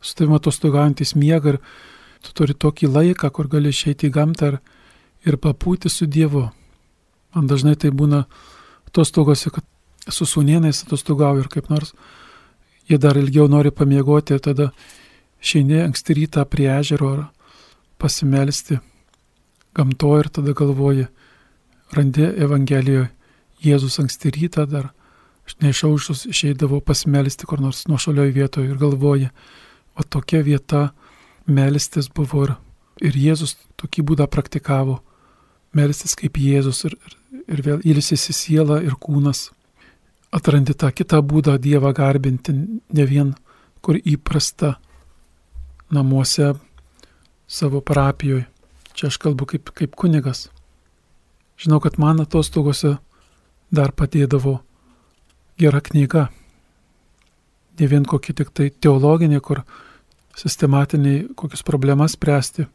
su 0.00 0.14
tavimi 0.16 0.38
atostogaujantis 0.38 1.12
miega 1.12 1.52
ir 1.52 1.58
tu 2.24 2.32
turi 2.32 2.54
tokį 2.56 2.88
laiką, 2.94 3.28
kur 3.28 3.50
gali 3.52 3.68
išeiti 3.68 4.08
į 4.08 4.14
gamtą 4.14 4.48
ir, 4.54 4.56
ir 5.28 5.36
papūti 5.36 5.92
su 5.92 6.08
Dievu. 6.08 6.46
Man 7.36 7.50
dažnai 7.50 7.74
tai 7.76 7.90
būna 7.92 8.22
atostogose, 8.88 9.52
kad 9.52 9.66
su 10.08 10.24
sūnienais 10.24 10.80
atostogauju 10.86 11.44
ir 11.44 11.52
kaip 11.52 11.68
nors 11.68 11.92
jie 12.88 12.96
dar 12.96 13.20
ilgiau 13.20 13.50
nori 13.52 13.70
pamiegoti 13.70 14.38
ir 14.38 14.40
tada 14.40 14.70
išeini 15.44 15.82
anksti 15.84 16.16
rytą 16.16 16.46
prie 16.48 16.70
ežero 16.72 17.12
ar 17.12 17.24
pasimelsti 18.00 18.80
gamtoje 19.76 20.24
ir 20.24 20.32
tada 20.40 20.56
galvoji, 20.56 21.04
randi 21.94 22.24
Evangelijoje 22.24 23.10
Jėzus 23.62 24.00
anksti 24.02 24.30
rytą 24.34 24.66
dar 24.68 24.90
Aš 25.46 25.54
neišaušus 25.62 26.24
išeidavau 26.26 26.80
pasmelisti 26.82 27.46
kur 27.46 27.60
nors 27.62 27.84
nuošalioj 27.86 28.32
vietoje 28.34 28.70
ir 28.72 28.78
galvoju, 28.80 29.28
o 29.94 30.02
tokia 30.02 30.40
vieta 30.42 30.88
melstis 31.46 32.08
buvo 32.10 32.42
ir, 32.48 32.54
ir 32.98 33.18
Jėzus 33.26 33.54
tokį 33.78 34.02
būdą 34.10 34.26
praktikavo. 34.26 34.98
Melstis 35.76 36.16
kaip 36.18 36.40
Jėzus 36.42 36.82
ir, 36.88 36.96
ir, 36.98 37.14
ir 37.46 37.62
vėl 37.62 37.86
ilsisi 37.86 38.34
siela 38.34 38.80
ir 38.82 38.98
kūnas. 38.98 39.52
Atrandi 40.34 40.74
tą 40.74 40.90
kitą 40.90 41.22
būdą 41.22 41.54
Dievą 41.62 41.94
garbinti, 41.94 42.52
ne 42.90 43.06
vien 43.06 43.34
kur 43.80 44.00
įprasta 44.02 44.74
namuose 45.94 46.56
savo 47.46 47.80
parapijoje. 47.80 48.48
Čia 48.96 49.12
aš 49.12 49.22
kalbu 49.22 49.46
kaip, 49.46 49.70
kaip 49.76 49.94
kunigas. 49.94 50.48
Žinau, 51.56 51.80
kad 51.80 51.98
man 51.98 52.20
atostogose 52.20 52.96
dar 53.72 53.92
padėdavo 53.96 54.58
gera 55.60 55.80
knyga. 55.80 56.28
Ne 57.80 57.88
vien 57.88 58.04
kokia 58.08 58.34
tik 58.36 58.52
tai 58.56 58.70
teologinė, 58.70 59.40
kur 59.40 59.62
sistematiniai 60.36 61.26
kokias 61.36 61.64
problemas 61.64 62.16
spręsti, 62.16 62.66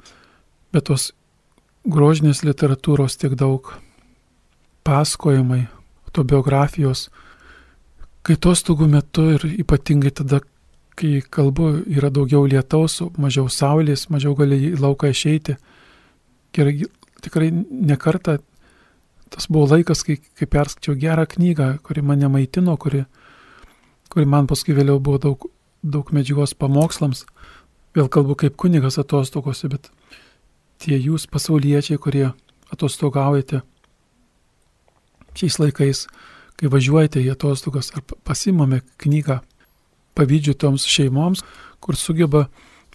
bet 0.74 0.90
tos 0.90 1.12
grožinės 1.86 2.44
literatūros 2.46 3.18
tiek 3.22 3.34
daug, 3.38 3.74
pasakojimai, 4.86 5.66
autobiografijos, 6.10 7.10
kai 8.26 8.38
atostogų 8.38 8.88
metu 8.90 9.28
ir 9.36 9.46
ypatingai 9.62 10.14
tada, 10.22 10.42
kai 10.98 11.22
kalbu, 11.34 11.72
yra 11.90 12.12
daugiau 12.14 12.46
lietaus, 12.50 13.00
mažiau 13.18 13.50
saulės, 13.50 14.10
mažiau 14.14 14.36
gali 14.38 14.58
į 14.72 14.80
lauką 14.82 15.10
išeiti. 15.14 15.56
Gerai, 16.54 16.82
tikrai 17.24 17.50
nekartą 17.54 18.40
tas 19.32 19.48
buvo 19.48 19.70
laikas, 19.72 20.04
kai, 20.04 20.20
kai 20.38 20.48
perskaičiau 20.50 20.98
gerą 21.00 21.26
knygą, 21.30 21.72
kuri 21.86 22.04
mane 22.04 22.28
maitino, 22.32 22.76
kuri, 22.78 23.06
kuri 24.12 24.28
man 24.28 24.50
paskui 24.52 24.76
vėliau 24.76 25.00
buvo 25.00 25.22
daug, 25.24 25.48
daug 25.82 26.12
medžiagos 26.16 26.54
pamokslams. 26.60 27.26
Vėl 27.96 28.08
kalbu 28.12 28.38
kaip 28.40 28.56
kunigas 28.60 29.00
atostogose, 29.02 29.68
bet 29.72 29.90
tie 30.84 30.98
jūs 31.00 31.28
pasauliečiai, 31.32 32.00
kurie 32.00 32.30
atostogaujate 32.72 33.62
šiais 35.36 35.58
laikais, 35.62 36.06
kai 36.60 36.72
važiuojate 36.72 37.24
į 37.24 37.32
atostogas 37.34 37.92
ar 37.96 38.04
pasimame 38.28 38.82
knygą, 39.02 39.40
pavydžiu 40.16 40.56
toms 40.60 40.86
šeimoms, 40.92 41.44
kur 41.80 41.96
sugeba 41.96 42.46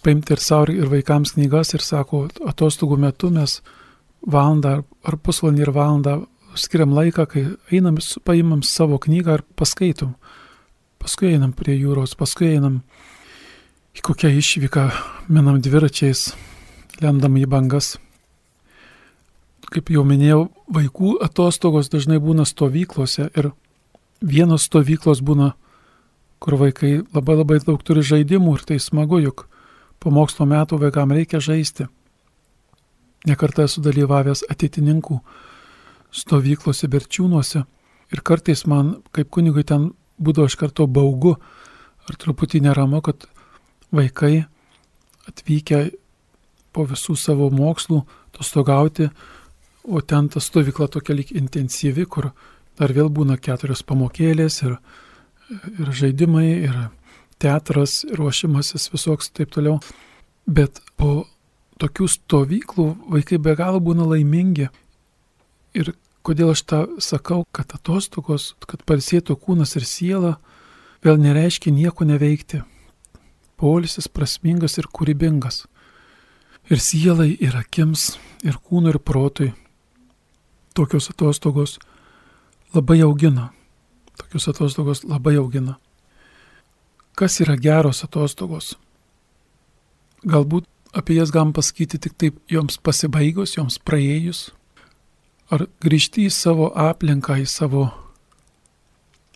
paimti 0.04 0.36
ir 0.36 0.42
savo 0.42 0.74
ir 0.74 0.90
vaikams 0.92 1.34
knygas 1.36 1.72
ir 1.74 1.84
sako, 1.84 2.26
atostogų 2.46 2.98
metu 3.00 3.32
mes 3.32 3.60
valandą 4.22 4.80
ar 5.06 5.18
pusvalandį 5.20 5.66
ir 5.66 5.72
valandą 5.74 6.16
skiriam 6.56 6.94
laiką, 6.96 7.26
kai 7.26 7.44
einam, 7.72 7.98
paimam 8.24 8.62
savo 8.62 8.98
knygą 8.98 9.38
ir 9.38 9.44
paskaitom. 9.58 10.14
Paskui 11.02 11.34
einam 11.34 11.52
prie 11.52 11.76
jūros, 11.76 12.16
paskui 12.18 12.54
einam 12.54 12.80
į 13.96 14.02
kokią 14.04 14.32
išvyką, 14.40 14.86
minam 15.28 15.60
dviračiais, 15.62 16.30
lendam 17.00 17.36
į 17.38 17.46
bangas. 17.50 17.96
Kaip 19.66 19.90
jau 19.90 20.04
minėjau, 20.06 20.46
vaikų 20.72 21.16
atostogos 21.26 21.90
dažnai 21.92 22.18
būna 22.22 22.46
stovyklose 22.46 23.28
ir 23.34 23.50
vienos 24.22 24.66
stovyklos 24.68 25.22
būna, 25.26 25.52
kur 26.38 26.56
vaikai 26.60 27.00
labai 27.14 27.36
labai 27.40 27.60
daug 27.64 27.82
turi 27.82 28.04
žaidimų 28.06 28.56
ir 28.56 28.66
tai 28.68 28.78
smagu, 28.82 29.20
juk 29.24 29.46
po 29.98 30.12
mokslo 30.14 30.46
metų 30.46 30.78
vaikam 30.80 31.12
reikia 31.12 31.40
žaisti. 31.42 31.88
Nekartą 33.26 33.66
esu 33.66 33.82
dalyvavęs 33.82 34.44
ateitininkų 34.52 35.18
stovyklose 36.14 36.88
berčiūnuose 36.90 37.62
ir 38.14 38.22
kartais 38.22 38.64
man, 38.70 38.96
kaip 39.14 39.30
kunigui, 39.34 39.64
ten 39.66 39.90
būdavo 40.22 40.50
iš 40.50 40.56
karto 40.60 40.86
baugu 40.86 41.34
ar 42.06 42.18
truputį 42.22 42.62
neramu, 42.68 43.02
kad 43.02 43.26
vaikai 43.94 44.46
atvykę 45.26 45.80
po 46.72 46.86
visų 46.86 47.16
savo 47.18 47.48
mokslų 47.50 48.02
atostogauti, 48.30 49.08
o 49.86 50.00
ten 50.02 50.28
ta 50.28 50.42
stovykla 50.42 50.88
tokia 50.92 51.16
lik 51.16 51.32
intensyvi, 51.34 52.06
kur 52.06 52.30
dar 52.78 52.92
vėl 52.92 53.08
būna 53.10 53.38
keturios 53.40 53.82
pamokėlės 53.86 54.60
ir, 54.66 54.76
ir 55.78 55.92
žaidimai, 56.00 56.48
ir 56.68 56.76
teatras, 57.42 58.02
ruošimasis 58.18 58.90
visoks 58.92 59.32
taip 59.34 59.54
toliau. 59.54 59.78
Bet 60.46 60.82
po 60.98 61.26
tokių 61.80 62.08
stovyklų 62.08 62.86
vaikai 63.12 63.38
be 63.42 63.54
galo 63.58 63.80
būna 63.84 64.06
laimingi. 64.08 64.68
Ir 65.76 65.92
kodėl 66.26 66.52
aš 66.54 66.62
tą 66.66 66.80
sakau, 67.02 67.44
kad 67.52 67.74
atostogos, 67.76 68.54
kad 68.66 68.82
palsėtų 68.88 69.36
kūnas 69.38 69.76
ir 69.78 69.86
siela, 69.86 70.36
vėl 71.04 71.20
nereiškia 71.20 71.72
nieko 71.74 72.08
neveikti. 72.08 72.62
Polisis 73.56 74.08
prasmingas 74.08 74.76
ir 74.80 74.88
kūrybingas. 74.92 75.64
Ir 76.66 76.82
sielai, 76.82 77.30
ir 77.38 77.54
akims, 77.56 78.16
ir 78.42 78.58
kūnui, 78.58 78.90
ir 78.92 78.98
protui. 78.98 79.52
Tokios 80.76 81.08
atostogos 81.12 81.76
labai 82.74 82.98
augina. 83.06 83.52
Tokios 84.18 84.48
atostogos 84.50 85.04
labai 85.06 85.36
augina. 85.40 85.76
Kas 87.16 87.38
yra 87.40 87.54
geros 87.56 88.02
atostogos? 88.04 88.74
Galbūt 90.26 90.66
apie 90.96 91.18
jas 91.18 91.32
galim 91.34 91.52
pasakyti 91.52 92.00
tik 92.00 92.16
taip 92.16 92.38
joms 92.50 92.78
pasibaigus, 92.80 93.56
joms 93.58 93.76
praėjus. 93.78 94.50
Ar 95.52 95.66
grįžti 95.84 96.26
į 96.26 96.32
savo 96.34 96.70
aplinką, 96.72 97.36
į 97.38 97.46
savo 97.46 97.86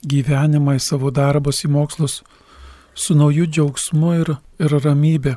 gyvenimą, 0.03 0.79
į 0.79 0.83
savo 0.83 1.13
darbus, 1.15 1.63
į 1.65 1.71
mokslus 1.77 2.21
su 2.95 3.15
nauju 3.15 3.47
džiaugsmu 3.47 4.15
ir, 4.23 4.33
ir 4.59 4.77
ramybė. 4.85 5.37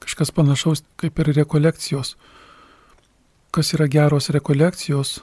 Kažkas 0.00 0.32
panašaus 0.32 0.84
kaip 1.00 1.18
ir 1.20 1.32
rekolekcijos. 1.36 2.14
Kas 3.50 3.74
yra 3.74 3.88
geros 3.90 4.30
rekolekcijos, 4.30 5.18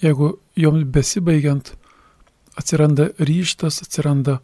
jeigu 0.00 0.36
joms 0.56 0.86
besibaigiant 0.94 1.74
atsiranda 2.56 3.10
ryštas, 3.18 3.82
atsiranda 3.82 4.38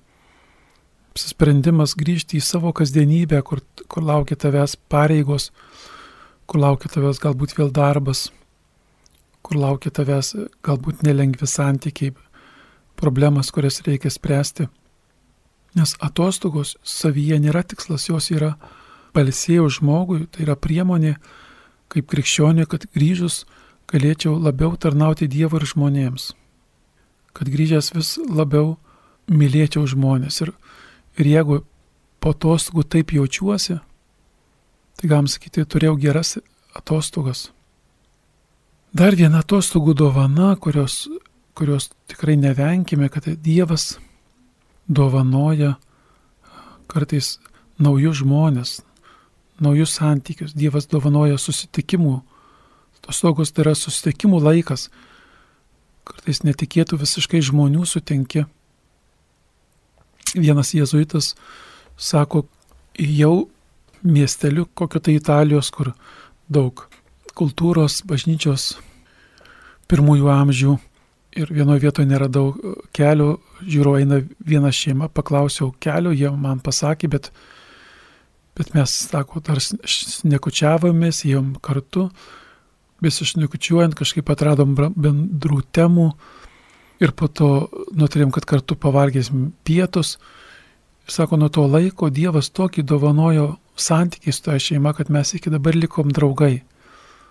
apsisprendimas 1.13 1.93
grįžti 1.99 2.39
į 2.41 2.45
savo 2.45 2.73
kasdienybę, 2.73 3.43
kur, 3.45 3.61
kur 3.89 4.05
laukia 4.09 4.37
tavęs 4.41 4.79
pareigos, 4.89 5.51
kur 6.49 6.63
laukia 6.63 6.89
tavęs 6.93 7.21
galbūt 7.21 7.53
vėl 7.59 7.73
darbas, 7.75 8.31
kur 9.45 9.61
laukia 9.61 9.93
tavęs 9.93 10.35
galbūt 10.65 11.05
nelengvi 11.05 11.49
santykiai, 11.49 12.15
problemas, 12.97 13.51
kurias 13.53 13.83
reikia 13.85 14.13
spręsti. 14.13 14.69
Nes 15.77 15.95
atostogos 16.05 16.77
savyje 16.85 17.39
nėra 17.41 17.63
tikslas, 17.65 18.09
jos 18.09 18.31
yra 18.33 18.55
palsėjo 19.17 19.69
žmogui, 19.79 20.27
tai 20.33 20.47
yra 20.47 20.57
priemonė 20.57 21.17
kaip 21.93 22.09
krikščionė, 22.09 22.65
kad 22.69 22.87
grįžus 22.97 23.43
galėčiau 23.93 24.39
labiau 24.41 24.77
tarnauti 24.81 25.29
Dievui 25.29 25.61
ir 25.61 25.69
žmonėms. 25.69 26.33
Kad 27.37 27.49
grįžęs 27.53 27.93
vis 27.97 28.15
labiau 28.29 28.79
mylėčiau 29.29 29.85
žmonės. 29.89 30.41
Ir 30.45 30.53
Ir 31.21 31.29
jeigu 31.29 31.63
po 32.23 32.33
atostogų 32.33 32.85
taip 32.89 33.13
jaučiuosi, 33.13 33.79
tai 34.99 35.11
galim 35.11 35.29
sakyti, 35.29 35.65
turėjau 35.67 35.97
geras 36.01 36.37
atostogas. 36.79 37.51
Dar 38.93 39.17
viena 39.17 39.43
atostogų 39.43 39.95
dovana, 39.97 40.53
kurios, 40.57 41.07
kurios 41.57 41.91
tikrai 42.09 42.37
nevenkime, 42.37 43.09
kad 43.13 43.27
Dievas 43.45 43.97
dovanoja 44.89 45.77
kartais 46.93 47.39
naujus 47.81 48.21
žmonės, 48.21 48.81
naujus 49.63 49.97
santykius. 49.97 50.53
Dievas 50.53 50.89
dovanoja 50.91 51.39
susitikimų. 51.41 52.19
Atostogos 53.01 53.53
tai 53.53 53.67
yra 53.67 53.75
susitikimų 53.79 54.43
laikas. 54.45 54.91
Kartais 56.07 56.43
netikėtų 56.45 57.01
visiškai 57.01 57.41
žmonių 57.43 57.87
sutinki 57.89 58.45
vienas 60.35 60.73
jėzuitas 60.75 61.35
sako, 61.97 62.47
jau 62.99 63.49
miesteliu 64.03 64.67
kokio 64.75 65.01
tai 65.01 65.17
Italijos, 65.19 65.71
kur 65.71 65.93
daug 66.53 66.87
kultūros, 67.39 68.03
bažnyčios 68.09 68.73
pirmųjų 69.91 70.29
amžių 70.33 70.77
ir 71.37 71.53
vienoje 71.53 71.87
vietoje 71.87 72.09
neradau 72.09 72.53
kelio, 72.97 73.39
žiūro 73.65 73.97
eina 74.01 74.21
viena 74.45 74.73
šeima, 74.73 75.09
paklausiau 75.09 75.73
kelio, 75.81 76.13
jie 76.13 76.29
man 76.37 76.61
pasakė, 76.65 77.09
bet, 77.13 77.31
bet 78.59 78.75
mes, 78.77 78.93
sako, 79.09 79.41
dar 79.45 79.61
nekučiavomės, 80.29 81.25
jom 81.29 81.55
kartu, 81.65 82.11
besišnekučiuojant 83.03 83.97
kažkaip 83.99 84.29
atradom 84.31 84.77
bendrų 84.77 85.63
temų, 85.75 86.13
Ir 87.03 87.11
po 87.19 87.27
to 87.27 87.67
nutarėm, 87.99 88.31
kad 88.35 88.47
kartu 88.47 88.77
pavalgėsim 88.79 89.51
pietus. 89.67 90.17
Sako, 91.11 91.37
nuo 91.41 91.49
to 91.51 91.65
laiko 91.67 92.13
Dievas 92.15 92.53
tokį 92.55 92.85
dovanojo 92.87 93.57
santykiai 93.75 94.35
su 94.35 94.45
ta 94.45 94.59
šeima, 94.59 94.93
kad 94.95 95.11
mes 95.11 95.35
iki 95.35 95.51
dabar 95.51 95.75
likom 95.75 96.13
draugai. 96.15 96.63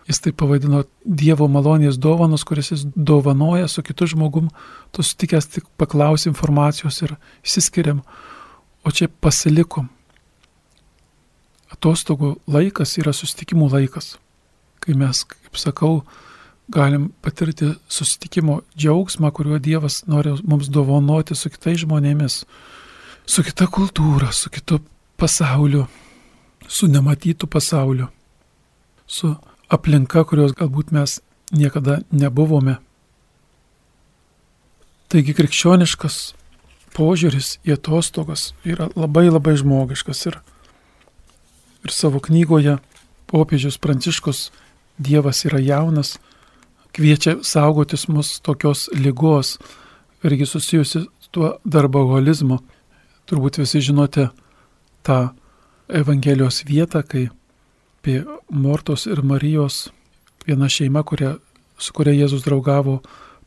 Jis 0.09 0.19
tai 0.19 0.33
pavadino 0.35 0.83
Dievo 1.05 1.47
malonės 1.47 1.99
dovanos, 2.01 2.43
kuris 2.43 2.71
jis 2.73 2.83
dovanoja 2.95 3.69
su 3.71 3.83
kitu 3.85 4.09
žmogum, 4.11 4.49
tu 4.91 5.05
sutikęs 5.05 5.47
tik 5.53 5.69
paklausi 5.79 6.27
informacijos 6.31 6.97
ir 7.05 7.15
išsiskiriam, 7.45 8.01
o 8.83 8.91
čia 8.91 9.07
pasilikom. 9.07 9.87
Atostogų 11.71 12.33
laikas 12.51 12.97
yra 12.99 13.13
sustikimų 13.15 13.69
laikas, 13.71 14.17
kai 14.83 14.97
mes, 14.99 15.23
kaip 15.23 15.55
sakau, 15.55 16.01
galim 16.71 17.09
patirti 17.21 17.73
susitikimo 17.89 18.61
džiaugsmą, 18.77 19.31
kuriuo 19.31 19.59
Dievas 19.59 20.03
nori 20.07 20.33
mums 20.43 20.69
dovanoti 20.71 21.35
su 21.35 21.49
kitais 21.51 21.83
žmonėmis, 21.83 22.43
su 23.25 23.43
kita 23.43 23.67
kultūra, 23.67 24.31
su 24.31 24.49
kitu 24.49 24.79
pasauliu, 25.19 25.85
su 26.67 26.87
nematytu 26.87 27.47
pasauliu, 27.47 28.07
su 29.07 29.35
aplinka, 29.69 30.23
kurios 30.23 30.55
galbūt 30.55 30.93
mes 30.95 31.19
niekada 31.51 31.99
nebuvome. 32.11 32.77
Taigi 35.11 35.35
krikščioniškas 35.35 36.21
požiūris 36.95 37.57
į 37.67 37.75
atostogas 37.75 38.51
yra 38.67 38.87
labai 38.95 39.27
labai 39.29 39.57
žmogiškas 39.59 40.25
ir, 40.31 40.39
ir 41.83 41.91
savo 41.91 42.23
knygoje 42.23 42.77
popiežius 43.31 43.79
Pranciškus 43.79 44.49
Dievas 45.01 45.45
yra 45.47 45.59
jaunas, 45.63 46.17
kviečia 46.95 47.37
saugotis 47.41 48.07
mus 48.07 48.39
tokios 48.43 48.89
lygos, 48.93 49.57
irgi 50.23 50.45
susijusi 50.45 51.05
su 51.19 51.29
tuo 51.31 51.53
darboholizmu. 51.63 52.59
Turbūt 53.29 53.61
visi 53.61 53.81
žinote 53.81 54.29
tą 55.05 55.21
Evangelijos 55.91 56.63
vietą, 56.67 57.01
kai 57.03 57.29
apie 58.01 58.23
Mortos 58.49 59.05
ir 59.05 59.21
Marijos 59.23 59.89
viena 60.47 60.69
šeima, 60.69 61.03
kuria, 61.03 61.35
su 61.77 61.93
kuria 61.93 62.15
Jėzus 62.15 62.45
draugavo, 62.45 63.01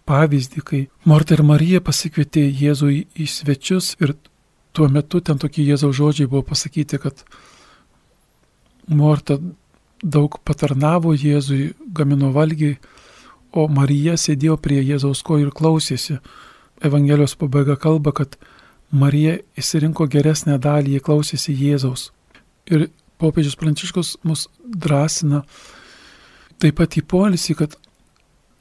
pavyzdį, 0.08 0.62
kai 0.62 0.80
Morta 1.08 1.34
ir 1.36 1.42
Marija 1.46 1.80
pasikvietė 1.84 2.44
Jėzų 2.46 2.90
į, 2.92 3.00
į 3.24 3.26
svečius 3.30 3.94
ir 4.02 4.14
tuo 4.74 4.88
metu 4.92 5.20
ten 5.24 5.40
tokie 5.40 5.64
Jėzaus 5.66 5.96
žodžiai 5.96 6.30
buvo 6.30 6.44
pasakyti, 6.50 7.00
kad 7.00 7.24
Morta 8.88 9.38
daug 10.02 10.36
patarnavo 10.44 11.14
Jėzui, 11.16 11.72
gamino 11.96 12.30
valgiai, 12.34 12.76
o 13.54 13.68
Marija 13.70 14.16
sėdėjo 14.18 14.58
prie 14.58 14.80
Jėzaus 14.82 15.22
kojų 15.26 15.48
ir 15.48 15.54
klausėsi. 15.54 16.18
Evangelijos 16.84 17.36
pabaiga 17.38 17.76
kalba, 17.80 18.12
kad 18.12 18.34
Marija 18.90 19.38
įsirinko 19.58 20.08
geresnę 20.10 20.58
dalį, 20.58 20.96
jie 20.96 21.04
klausėsi 21.04 21.54
Jėzaus. 21.54 22.08
Ir 22.66 22.88
popiežius 23.22 23.56
Pranciškus 23.60 24.16
mus 24.26 24.48
drąsina 24.64 25.44
taip 26.62 26.78
pat 26.80 26.98
į 26.98 27.04
polisį, 27.06 27.56
kad 27.62 27.78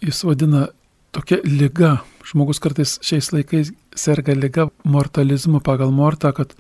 jis 0.04 0.24
vadina 0.28 0.68
tokia 1.16 1.42
lyga. 1.46 1.98
Žmogus 2.24 2.62
kartais 2.64 2.96
šiais 3.04 3.34
laikais 3.34 3.74
serga 4.00 4.36
lyga 4.38 4.70
mortalizmu 4.88 5.60
pagal 5.64 5.92
mortą, 5.92 6.32
kad, 6.38 6.54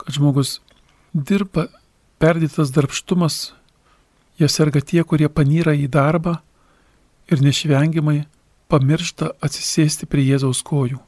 kad 0.00 0.16
žmogus 0.16 0.58
dirba, 1.14 1.68
perdėtas 2.20 2.72
darbštumas, 2.74 3.52
jie 4.40 4.48
serga 4.50 4.82
tie, 4.82 5.04
kurie 5.04 5.28
panyra 5.28 5.76
į 5.76 5.86
darbą 5.92 6.40
ir 7.30 7.42
neišvengiamai 7.44 8.24
pamiršta 8.70 9.32
atsisėsti 9.42 10.08
prie 10.10 10.26
Jėzaus 10.28 10.62
kojų. 10.66 10.98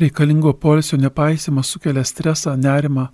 Reikalingo 0.00 0.52
polisio 0.58 0.98
nepaisimas 0.98 1.70
sukelia 1.70 2.04
stresą, 2.04 2.56
nerimą 2.56 3.08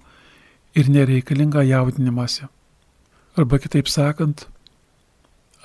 ir 0.74 0.88
nereikalingą 0.88 1.62
jaudinimąsi. 1.68 2.48
Arba 3.36 3.58
kitaip 3.60 3.88
sakant, 3.88 4.46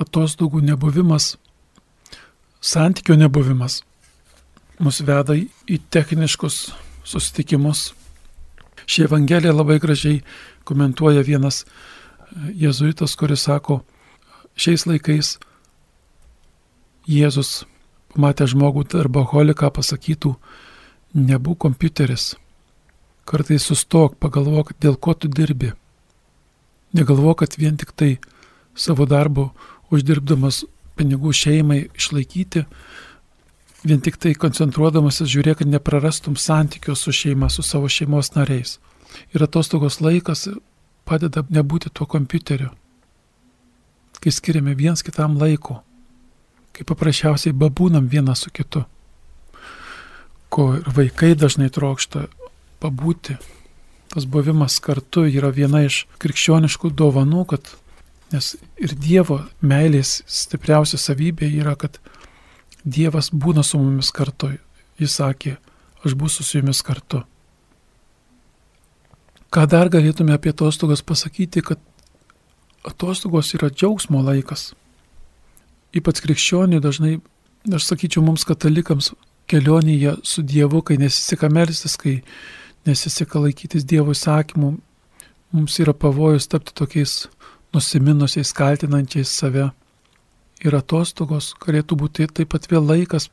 atostogų 0.02 0.62
nebuvimas, 0.66 1.36
santykio 2.62 3.16
nebuvimas 3.16 3.82
mus 4.80 5.00
veda 5.08 5.38
į 5.38 5.80
techniškus 5.90 6.74
susitikimus. 7.08 7.94
Ši 8.86 9.06
Evangelija 9.08 9.54
labai 9.56 9.80
gražiai 9.82 10.22
komentuoja 10.68 11.24
vienas 11.26 11.64
jėzuitas, 12.36 13.16
kuris 13.18 13.46
sako, 13.48 13.80
šiais 14.60 14.86
laikais 14.86 15.36
Jėzus, 17.06 17.66
pamatę 18.16 18.48
žmogų 18.50 18.88
darbaholiką, 18.90 19.70
pasakytų, 19.70 20.32
nebūk 21.14 21.60
kompiuteris. 21.62 22.34
Kartais 23.30 23.66
sustok, 23.70 24.16
pagalvok, 24.18 24.74
dėl 24.82 24.98
ko 24.98 25.14
tu 25.14 25.30
dirbi. 25.30 25.74
Negalvo, 26.98 27.36
kad 27.38 27.58
vien 27.62 27.78
tik 27.78 27.94
tai 27.94 28.18
savo 28.74 29.06
darbu 29.06 29.52
uždirbdamas 29.94 30.64
pinigų 30.98 31.34
šeimai 31.36 31.80
išlaikyti, 31.94 32.66
vien 33.86 34.02
tik 34.02 34.18
tai 34.18 34.34
koncentruodamasis 34.34 35.30
žiūrėk, 35.30 35.62
kad 35.62 35.70
neprarastum 35.70 36.38
santykių 36.40 36.96
su 36.98 37.14
šeima, 37.14 37.52
su 37.54 37.62
savo 37.62 37.90
šeimos 37.92 38.34
nariais. 38.34 38.80
Ir 39.36 39.46
atostogos 39.46 40.02
laikas 40.02 40.48
padeda 41.06 41.46
nebūti 41.54 41.92
tuo 41.94 42.08
kompiuteriu, 42.10 42.72
kai 44.22 44.34
skiriame 44.34 44.74
viens 44.74 45.06
kitam 45.06 45.38
laiko, 45.38 45.84
kai 46.76 46.86
paprasčiausiai 46.88 47.56
babūnam 47.56 48.10
vienas 48.12 48.44
su 48.46 48.52
kitu, 48.52 48.84
ko 50.50 50.74
ir 50.80 50.90
vaikai 50.98 51.34
dažnai 51.40 51.72
trokšta 51.74 52.28
pabūti. 52.84 53.38
Tas 54.14 54.28
buvimas 54.32 54.78
kartu 54.80 55.26
yra 55.28 55.50
viena 55.52 55.82
iš 55.84 56.06
krikščioniškų 56.24 56.92
dovanų, 56.96 57.46
kad 57.52 57.72
nes 58.32 58.54
ir 58.80 58.94
Dievo 58.96 59.42
meilės 59.62 60.22
stipriausia 60.28 61.00
savybė 61.02 61.50
yra, 61.62 61.76
kad 61.76 62.00
Dievas 62.86 63.32
būna 63.34 63.64
su 63.66 63.80
mumis 63.82 64.12
kartu. 64.16 64.54
Jis 65.02 65.18
sakė, 65.20 65.58
aš 66.06 66.16
būsiu 66.16 66.46
su 66.46 66.60
jumis 66.60 66.84
kartu. 66.86 67.24
Ką 69.52 69.66
dar 69.72 69.90
galėtume 69.92 70.36
apie 70.36 70.52
atostogas 70.54 71.02
pasakyti, 71.04 71.64
kad 71.66 71.82
atostogos 72.86 73.54
yra 73.58 73.72
džiaugsmo 73.72 74.22
laikas. 74.24 74.74
Ypač 75.96 76.20
krikščionių 76.24 76.82
dažnai, 76.84 77.20
aš 77.72 77.88
sakyčiau, 77.88 78.24
mums 78.26 78.44
katalikams 78.48 79.14
kelionėje 79.50 80.18
su 80.28 80.44
Dievu, 80.44 80.82
kai 80.84 80.98
nesiseka 81.00 81.50
melstis, 81.54 81.96
kai 82.02 82.18
nesiseka 82.88 83.40
laikytis 83.40 83.86
Dievo 83.88 84.16
įsakymų, 84.16 84.74
mums 85.56 85.80
yra 85.80 85.94
pavojus 85.96 86.50
tapti 86.52 86.76
tokiais 86.76 87.26
nusiminusiais, 87.76 88.54
kaltinančiais 88.56 89.32
save. 89.32 89.70
Ir 90.66 90.76
atostogos 90.76 91.54
galėtų 91.62 91.98
būti 92.00 92.28
taip 92.32 92.54
pat 92.54 92.68
vėl 92.72 92.86
laikas 92.88 93.30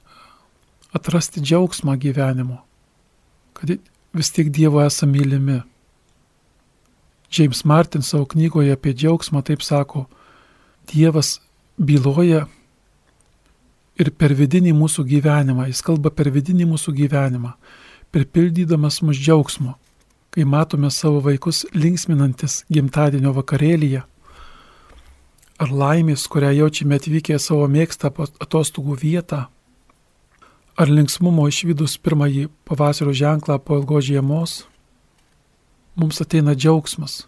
atrasti 0.92 1.40
džiaugsmą 1.40 1.94
gyvenimo, 1.98 2.58
kad 3.56 3.76
vis 4.12 4.32
tiek 4.34 4.50
Dievo 4.52 4.82
esame 4.84 5.18
mylimi. 5.18 5.60
James 7.32 7.64
Martin 7.64 8.02
savo 8.04 8.26
knygoje 8.28 8.74
apie 8.74 8.92
džiaugsmą 8.92 9.40
taip 9.46 9.62
sako, 9.64 10.04
Dievas 10.90 11.38
byloja 11.82 12.46
ir 14.00 14.10
per 14.16 14.34
vidinį 14.38 14.72
mūsų 14.76 15.04
gyvenimą, 15.08 15.66
jis 15.70 15.82
kalba 15.84 16.12
per 16.14 16.30
vidinį 16.32 16.68
mūsų 16.72 16.94
gyvenimą, 16.96 17.52
pripildydamas 18.14 19.00
mus 19.02 19.18
džiaugsmo, 19.20 19.74
kai 20.32 20.46
matome 20.48 20.90
savo 20.90 21.20
vaikus 21.24 21.64
linksminantis 21.76 22.62
gimtadienio 22.72 23.34
vakarėlyje, 23.36 24.02
ar 25.62 25.70
laimės, 25.82 26.26
kurią 26.30 26.52
jaučiame 26.56 26.98
atvykę 26.98 27.38
savo 27.38 27.66
mėgstą 27.70 28.10
atostogų 28.42 28.96
vietą, 29.02 29.44
ar 30.76 30.88
linksmumo 30.88 31.44
išvydus 31.50 31.98
pirmąjį 32.00 32.48
pavasario 32.68 33.12
ženklą 33.14 33.58
po 33.60 33.76
ilgos 33.80 34.08
žiemos, 34.08 34.54
mums 35.94 36.22
ateina 36.24 36.56
džiaugsmas. 36.56 37.26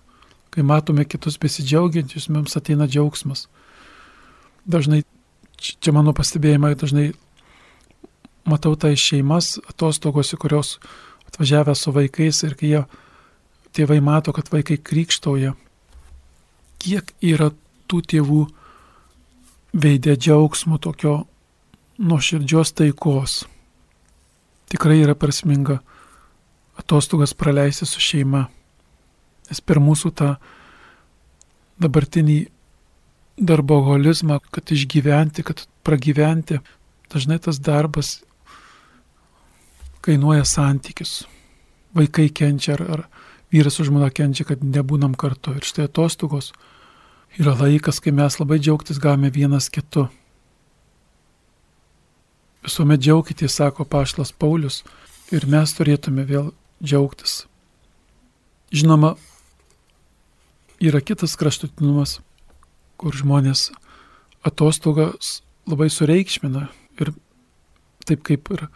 Kai 0.54 0.62
matome 0.62 1.04
kitus 1.04 1.36
besidžiaugiančius, 1.42 2.30
mums 2.30 2.56
ateina 2.56 2.86
džiaugsmas. 2.88 3.48
Dažnai 4.64 5.02
čia 5.58 5.92
mano 5.92 6.14
pastebėjimai 6.16 6.74
dažnai 6.78 7.12
matau 8.48 8.74
tai 8.76 8.94
šeimas 8.96 9.58
atostogose, 9.68 10.36
kurios 10.36 10.78
atvažiavę 11.28 11.74
su 11.74 11.92
vaikais 11.92 12.42
ir 12.44 12.56
kai 12.58 12.70
jie 12.72 12.82
tėvai 13.74 14.00
mato, 14.04 14.32
kad 14.32 14.50
vaikai 14.52 14.78
krikštauja, 14.78 15.54
kiek 16.78 17.10
yra 17.24 17.50
tų 17.90 18.02
tėvų 18.12 18.42
veidė 19.74 20.14
džiaugsmo 20.16 20.78
tokio 20.78 21.24
nuoširdžios 21.98 22.74
taikos. 22.78 23.42
Tikrai 24.70 25.00
yra 25.02 25.14
prasminga 25.18 25.80
atostogas 26.78 27.34
praleisti 27.34 27.86
su 27.86 28.02
šeima. 28.02 28.46
Nes 29.50 29.60
per 29.60 29.80
mūsų 29.82 30.10
tą 30.16 30.34
dabartinį 31.82 32.38
darboholizmą, 33.36 34.38
kad 34.50 34.70
išgyventi, 34.70 35.42
kad 35.42 35.66
pragyventi, 35.82 36.60
dažnai 37.12 37.38
tas 37.42 37.58
darbas 37.58 38.22
kainuoja 40.04 40.44
santykius. 40.44 41.24
Vaikai 41.94 42.28
kenčia 42.28 42.74
ar, 42.74 42.82
ar 42.82 43.02
vyras 43.52 43.78
su 43.78 43.86
žmona 43.86 44.10
kenčia, 44.10 44.46
kad 44.46 44.62
nebūnam 44.62 45.14
kartu. 45.18 45.54
Ir 45.54 45.66
štai 45.66 45.88
atostogos 45.88 46.52
yra 47.38 47.54
laikas, 47.58 48.00
kai 48.02 48.12
mes 48.14 48.38
labai 48.40 48.58
džiaugtis 48.58 49.00
galime 49.02 49.30
vienas 49.34 49.70
kitu. 49.72 50.08
Visuomet 52.64 53.02
džiaukitės, 53.02 53.58
sako 53.58 53.84
Paštas 53.84 54.32
Paulius, 54.32 54.82
ir 55.34 55.46
mes 55.50 55.74
turėtume 55.76 56.24
vėl 56.28 56.52
džiaugtis. 56.82 57.44
Žinoma, 58.74 59.14
yra 60.82 61.00
kitas 61.04 61.36
kraštutinumas 61.38 62.18
kur 62.96 63.14
žmonės 63.16 63.70
atostogas 64.44 65.40
labai 65.68 65.88
sureikšmina 65.90 66.68
ir 67.00 67.12
taip 68.04 68.24
kaip 68.26 68.50
ir 68.54 68.66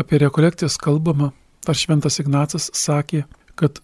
apie 0.00 0.18
rekolekcijas 0.18 0.76
kalbama, 0.80 1.32
ar 1.68 1.76
šventas 1.78 2.18
Ignacas 2.20 2.70
sakė, 2.74 3.24
kad 3.54 3.80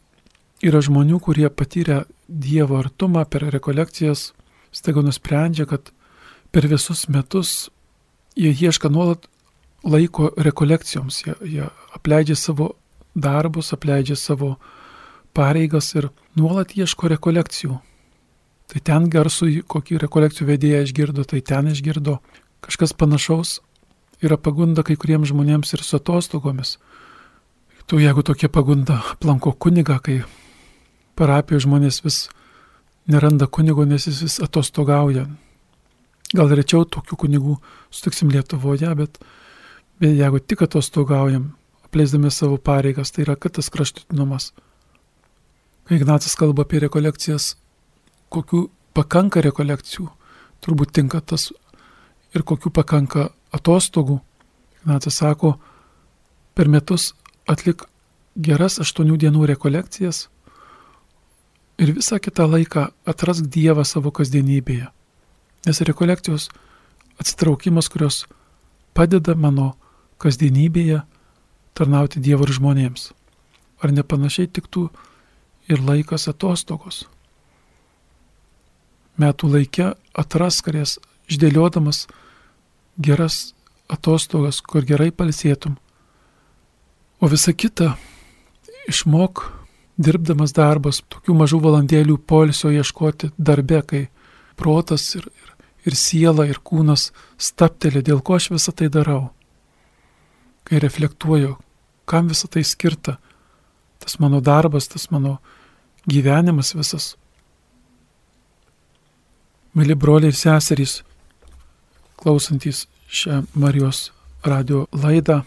yra 0.65 0.81
žmonių, 0.85 1.21
kurie 1.23 1.49
patyrė 1.49 2.05
Dievo 2.31 2.79
artumą 2.79 3.25
per 3.27 3.49
rekolekcijas, 3.51 4.31
staiga 4.73 5.03
nusprendžia, 5.03 5.67
kad 5.67 5.91
per 6.55 6.67
visus 6.71 7.09
metus 7.09 7.71
jie 8.39 8.53
ieška 8.55 8.91
nuolat 8.91 9.27
laiko 9.83 10.31
rekolekcijoms, 10.37 11.23
jie, 11.27 11.35
jie 11.57 11.69
apleidžia 11.97 12.37
savo 12.37 12.75
darbus, 13.15 13.73
apleidžia 13.75 14.17
savo 14.17 14.57
pareigas 15.35 15.95
ir 15.95 16.11
nuolat 16.39 16.77
ieško 16.77 17.11
rekolekcijų. 17.17 17.79
Tai 18.71 18.81
ten 18.87 19.09
garsų, 19.11 19.51
kokį 19.67 19.99
rekolekcijų 20.05 20.47
vedėją 20.53 20.85
išgirdo, 20.87 21.25
tai 21.27 21.41
ten 21.43 21.73
išgirdo. 21.73 22.21
Kažkas 22.63 22.95
panašaus 22.95 23.59
yra 24.23 24.37
pagunda 24.39 24.85
kai 24.87 24.95
kuriems 25.01 25.33
žmonėms 25.33 25.75
ir 25.75 25.83
su 25.83 25.97
atostogomis. 25.99 26.77
Tu 27.91 27.99
jeigu 27.99 28.23
tokia 28.23 28.51
pagunda 28.53 29.01
aplanko 29.17 29.51
kuniga, 29.59 29.99
kai 29.99 30.21
parapijos 31.19 31.65
žmonės 31.67 31.99
vis 32.05 32.19
neranda 33.11 33.49
kunigo, 33.51 33.83
nes 33.85 34.07
jis 34.07 34.21
vis 34.23 34.39
atostogauja. 34.45 35.27
Gal 36.31 36.53
rečiau 36.55 36.85
tokių 36.87 37.17
kunigų 37.25 37.57
sutiksim 37.91 38.31
Lietuvoje, 38.31 38.93
bet, 38.95 39.19
bet 39.99 40.15
jeigu 40.15 40.39
tik 40.39 40.63
atostogaujam, 40.69 41.49
apleisdami 41.89 42.31
savo 42.31 42.61
pareigas, 42.63 43.11
tai 43.11 43.25
yra 43.25 43.35
kitas 43.35 43.73
kraštutinumas. 43.75 44.53
Kai 45.89 45.99
Ignacas 45.99 46.37
kalba 46.39 46.63
apie 46.63 46.85
rekolekcijas, 46.85 47.57
kokių 48.31 48.69
pakanka 48.95 49.43
rekolekcijų, 49.45 50.09
turbūt 50.63 50.95
tinka 50.97 51.21
tas 51.21 51.51
ir 52.35 52.45
kokių 52.47 52.73
pakanka 52.75 53.31
atostogų. 53.55 54.21
Ignatas 54.81 55.19
sako, 55.21 55.57
per 56.55 56.69
metus 56.69 57.13
atlik 57.51 57.85
geras 58.37 58.79
aštuonių 58.81 59.19
dienų 59.21 59.47
rekolekcijas 59.51 60.29
ir 61.81 61.93
visą 61.97 62.21
kitą 62.21 62.47
laiką 62.49 62.89
atrask 63.09 63.47
Dievą 63.49 63.85
savo 63.85 64.13
kasdienybėje. 64.13 64.89
Nes 65.67 65.81
rekolekcijos 65.85 66.49
atsitraukimas, 67.21 67.89
kurios 67.93 68.25
padeda 68.97 69.35
mano 69.35 69.75
kasdienybėje 70.21 71.03
tarnauti 71.77 72.21
Dievo 72.21 72.47
ir 72.49 72.55
žmonėms. 72.57 73.11
Ar 73.81 73.93
nepanašiai 73.97 74.49
tiktų 74.53 74.89
ir 75.73 75.81
laikas 75.85 76.29
atostogos? 76.29 77.07
Metų 79.19 79.51
laikė 79.55 79.93
atrask 80.15 80.69
jas, 80.75 80.99
išdėliodamas 81.31 82.07
geras 82.99 83.55
atostogas, 83.91 84.61
kur 84.61 84.85
gerai 84.87 85.11
palsėtum. 85.11 85.77
O 87.21 87.29
visa 87.29 87.53
kita 87.53 87.95
išmok, 88.89 89.45
dirbdamas 90.01 90.55
darbas, 90.57 91.03
tokių 91.13 91.37
mažų 91.37 91.61
valandėlių 91.67 92.17
polisio 92.31 92.71
ieškoti 92.73 93.33
darbe, 93.37 93.83
kai 93.87 94.03
protas 94.57 95.11
ir, 95.19 95.27
ir, 95.29 95.51
ir 95.91 95.97
siela 95.99 96.47
ir 96.49 96.61
kūnas 96.65 97.11
staptelė, 97.41 98.03
dėl 98.07 98.23
ko 98.25 98.39
aš 98.39 98.51
visą 98.55 98.75
tai 98.77 98.89
darau. 98.93 99.31
Kai 100.65 100.81
reflektuoju, 100.81 101.57
kam 102.09 102.31
visą 102.31 102.49
tai 102.53 102.65
skirta, 102.65 103.19
tas 104.01 104.19
mano 104.23 104.41
darbas, 104.41 104.89
tas 104.89 105.11
mano 105.13 105.39
gyvenimas 106.09 106.73
visas. 106.77 107.15
Mili 109.75 109.95
broliai 109.95 110.33
ir 110.33 110.35
seserys, 110.35 110.97
klausantis 112.19 112.89
šią 113.07 113.45
Marijos 113.55 114.09
radio 114.43 114.89
laidą, 114.91 115.45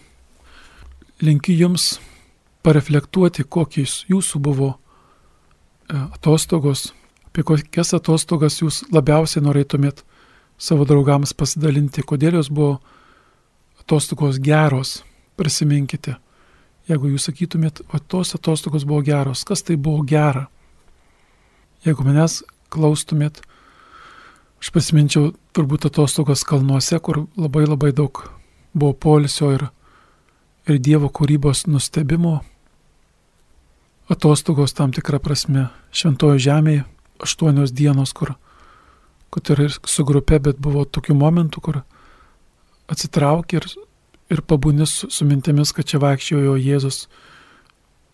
linkiu 1.20 1.58
Jums 1.60 1.98
pareflektuoti, 2.64 3.44
kokiais 3.44 4.06
Jūsų 4.08 4.40
buvo 4.40 4.70
e, 4.72 4.78
atostogos, 5.98 6.94
apie 7.28 7.44
kokias 7.44 7.92
atostogas 8.00 8.62
jūs 8.62 8.86
labiausiai 8.96 9.44
norėtumėt 9.44 10.06
savo 10.56 10.88
draugams 10.88 11.36
pasidalinti, 11.36 12.08
kodėl 12.08 12.40
jos 12.40 12.48
buvo 12.48 12.78
atostogos 13.84 14.40
geros, 14.40 15.02
prisiminkite. 15.36 16.16
Jeigu 16.88 17.12
jūs 17.12 17.28
sakytumėt, 17.28 17.84
o 17.92 18.00
tos 18.00 18.38
atostogos 18.40 18.88
buvo 18.88 19.04
geros, 19.04 19.44
kas 19.44 19.68
tai 19.68 19.76
buvo 19.76 20.04
gera? 20.08 20.48
Jeigu 21.84 22.08
manęs 22.08 22.46
klaustumėt, 22.72 23.44
aš 24.64 24.72
prisiminčiau 24.72 25.34
turbūt 25.52 25.90
atostogos 25.90 26.46
kalnuose, 26.48 26.96
kur 27.04 27.26
labai 27.36 27.66
labai 27.68 27.92
daug 27.92 28.22
buvo 28.72 28.94
polisio 28.96 29.50
ir, 29.52 29.66
ir 30.72 30.78
Dievo 30.80 31.10
kūrybos 31.12 31.66
nustebimo. 31.68 32.38
Atostogos 34.08 34.72
tam 34.76 34.94
tikrą 34.96 35.20
prasme 35.20 35.66
šventojo 35.92 36.40
žemėje, 36.40 36.86
aštuonios 37.24 37.74
dienos, 37.76 38.14
kur, 38.16 38.38
kur 39.32 39.60
ir 39.66 39.76
su 39.84 40.06
grupe, 40.08 40.40
bet 40.40 40.62
buvo 40.64 40.86
tokių 40.88 41.16
momentų, 41.20 41.64
kur 41.64 41.82
atsitraukė 42.88 43.60
ir, 43.60 43.68
ir 44.32 44.44
pabūni 44.48 44.88
su, 44.88 45.10
su 45.12 45.28
mintimis, 45.28 45.76
kad 45.76 45.92
čia 45.92 46.00
vaikščiojo 46.04 46.56
Jėzus, 46.60 47.08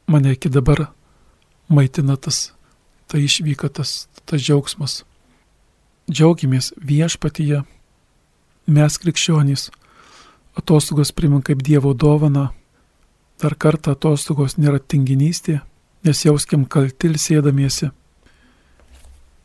mane 0.09 0.33
iki 0.33 0.49
dabar 0.49 0.87
maitina 1.69 2.17
tas, 2.17 2.55
tai 3.05 3.21
išvyka 3.27 3.69
tas, 3.69 4.07
tas 4.25 4.41
džiaugsmas. 4.41 5.03
Džiaugiamės 6.09 6.71
viešpatyje, 6.81 7.59
mes 8.65 8.95
krikščionys, 8.97 9.67
atostogos 10.57 11.11
primam 11.13 11.43
kaip 11.45 11.61
Dievo 11.61 11.93
dovana, 11.93 12.47
dar 13.37 13.53
kartą 13.53 13.93
atostogos 13.93 14.57
nėra 14.57 14.79
tinginystė, 14.81 15.59
nes 16.03 16.23
jauskim 16.25 16.65
kaltil 16.65 17.13
sėdamiesi. 17.21 17.91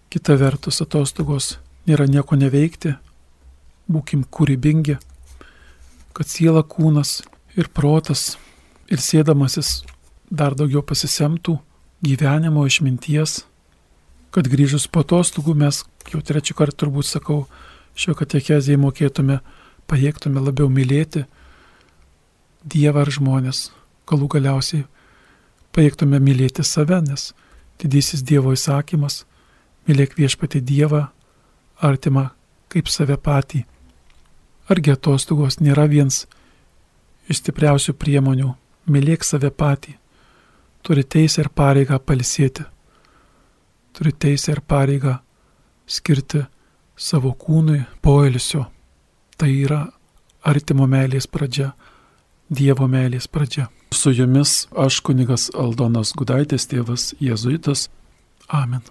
Kita 0.08 0.38
vertus 0.40 0.80
atostogos 0.80 1.58
nėra 1.84 2.08
nieko 2.08 2.38
neveikti, 2.40 2.94
būkim 3.90 4.24
kūrybingi, 4.24 4.96
kad 6.16 6.30
siela, 6.32 6.62
kūnas 6.64 7.20
ir 7.60 7.68
protas 7.68 8.38
ir 8.88 9.04
sėdamasis 9.04 9.82
dar 10.30 10.56
daugiau 10.56 10.80
pasisemtų 10.80 11.58
gyvenimo 12.04 12.64
išminties, 12.64 13.42
kad 14.34 14.48
grįžus 14.50 14.88
po 14.90 15.04
atostogų 15.04 15.54
mes, 15.54 15.84
jau 16.10 16.18
trečią 16.18 16.56
kartą 16.58 16.84
turbūt 16.84 17.06
sakau, 17.06 17.44
šio 17.94 18.16
katekezijai 18.18 18.80
mokėtume, 18.82 19.38
pajėgtume 19.86 20.42
labiau 20.42 20.70
mylėti 20.72 21.24
Dievą 22.64 23.02
ar 23.04 23.10
žmonės, 23.12 23.68
galų 24.08 24.26
galiausiai 24.32 24.86
pajėgtume 25.76 26.18
mylėti 26.22 26.64
save, 26.64 27.02
nes 27.04 27.32
didysis 27.82 28.22
Dievo 28.24 28.54
įsakymas- 28.56 29.24
mylėk 29.86 30.16
viešpati 30.16 30.62
Dievą, 30.64 31.08
artimą 31.78 32.30
kaip 32.72 32.88
save 32.88 33.16
patį. 33.16 33.64
Argi 34.68 34.90
atostogos 34.94 35.60
nėra 35.60 35.86
viens 35.88 36.26
iš 37.28 37.42
stipriausių 37.42 37.92
priemonių- 37.92 38.54
mylėk 38.92 39.24
save 39.24 39.50
patį. 39.50 39.94
Turi 40.82 41.04
teisę 41.04 41.40
ir 41.40 41.48
pareigą 41.48 41.98
palisėti. 41.98 42.64
Turi 43.94 44.12
teisę 44.12 44.52
ir 44.56 44.60
pareigą 44.66 45.18
skirti 45.86 46.44
savo 46.96 47.34
kūnui 47.38 47.84
poilsio. 48.02 48.64
Tai 49.38 49.50
yra 49.50 49.84
artimo 50.42 50.88
meilės 50.90 51.30
pradžia, 51.30 51.72
Dievo 52.54 52.86
meilės 52.90 53.24
pradžia. 53.26 53.70
Su 53.94 54.12
jumis 54.12 54.66
aš 54.76 55.00
kunigas 55.06 55.48
Aldonas 55.56 56.12
Gudaitis, 56.18 56.68
tėvas 56.68 57.14
Jėzuitas. 57.22 57.88
Amen. 58.52 58.84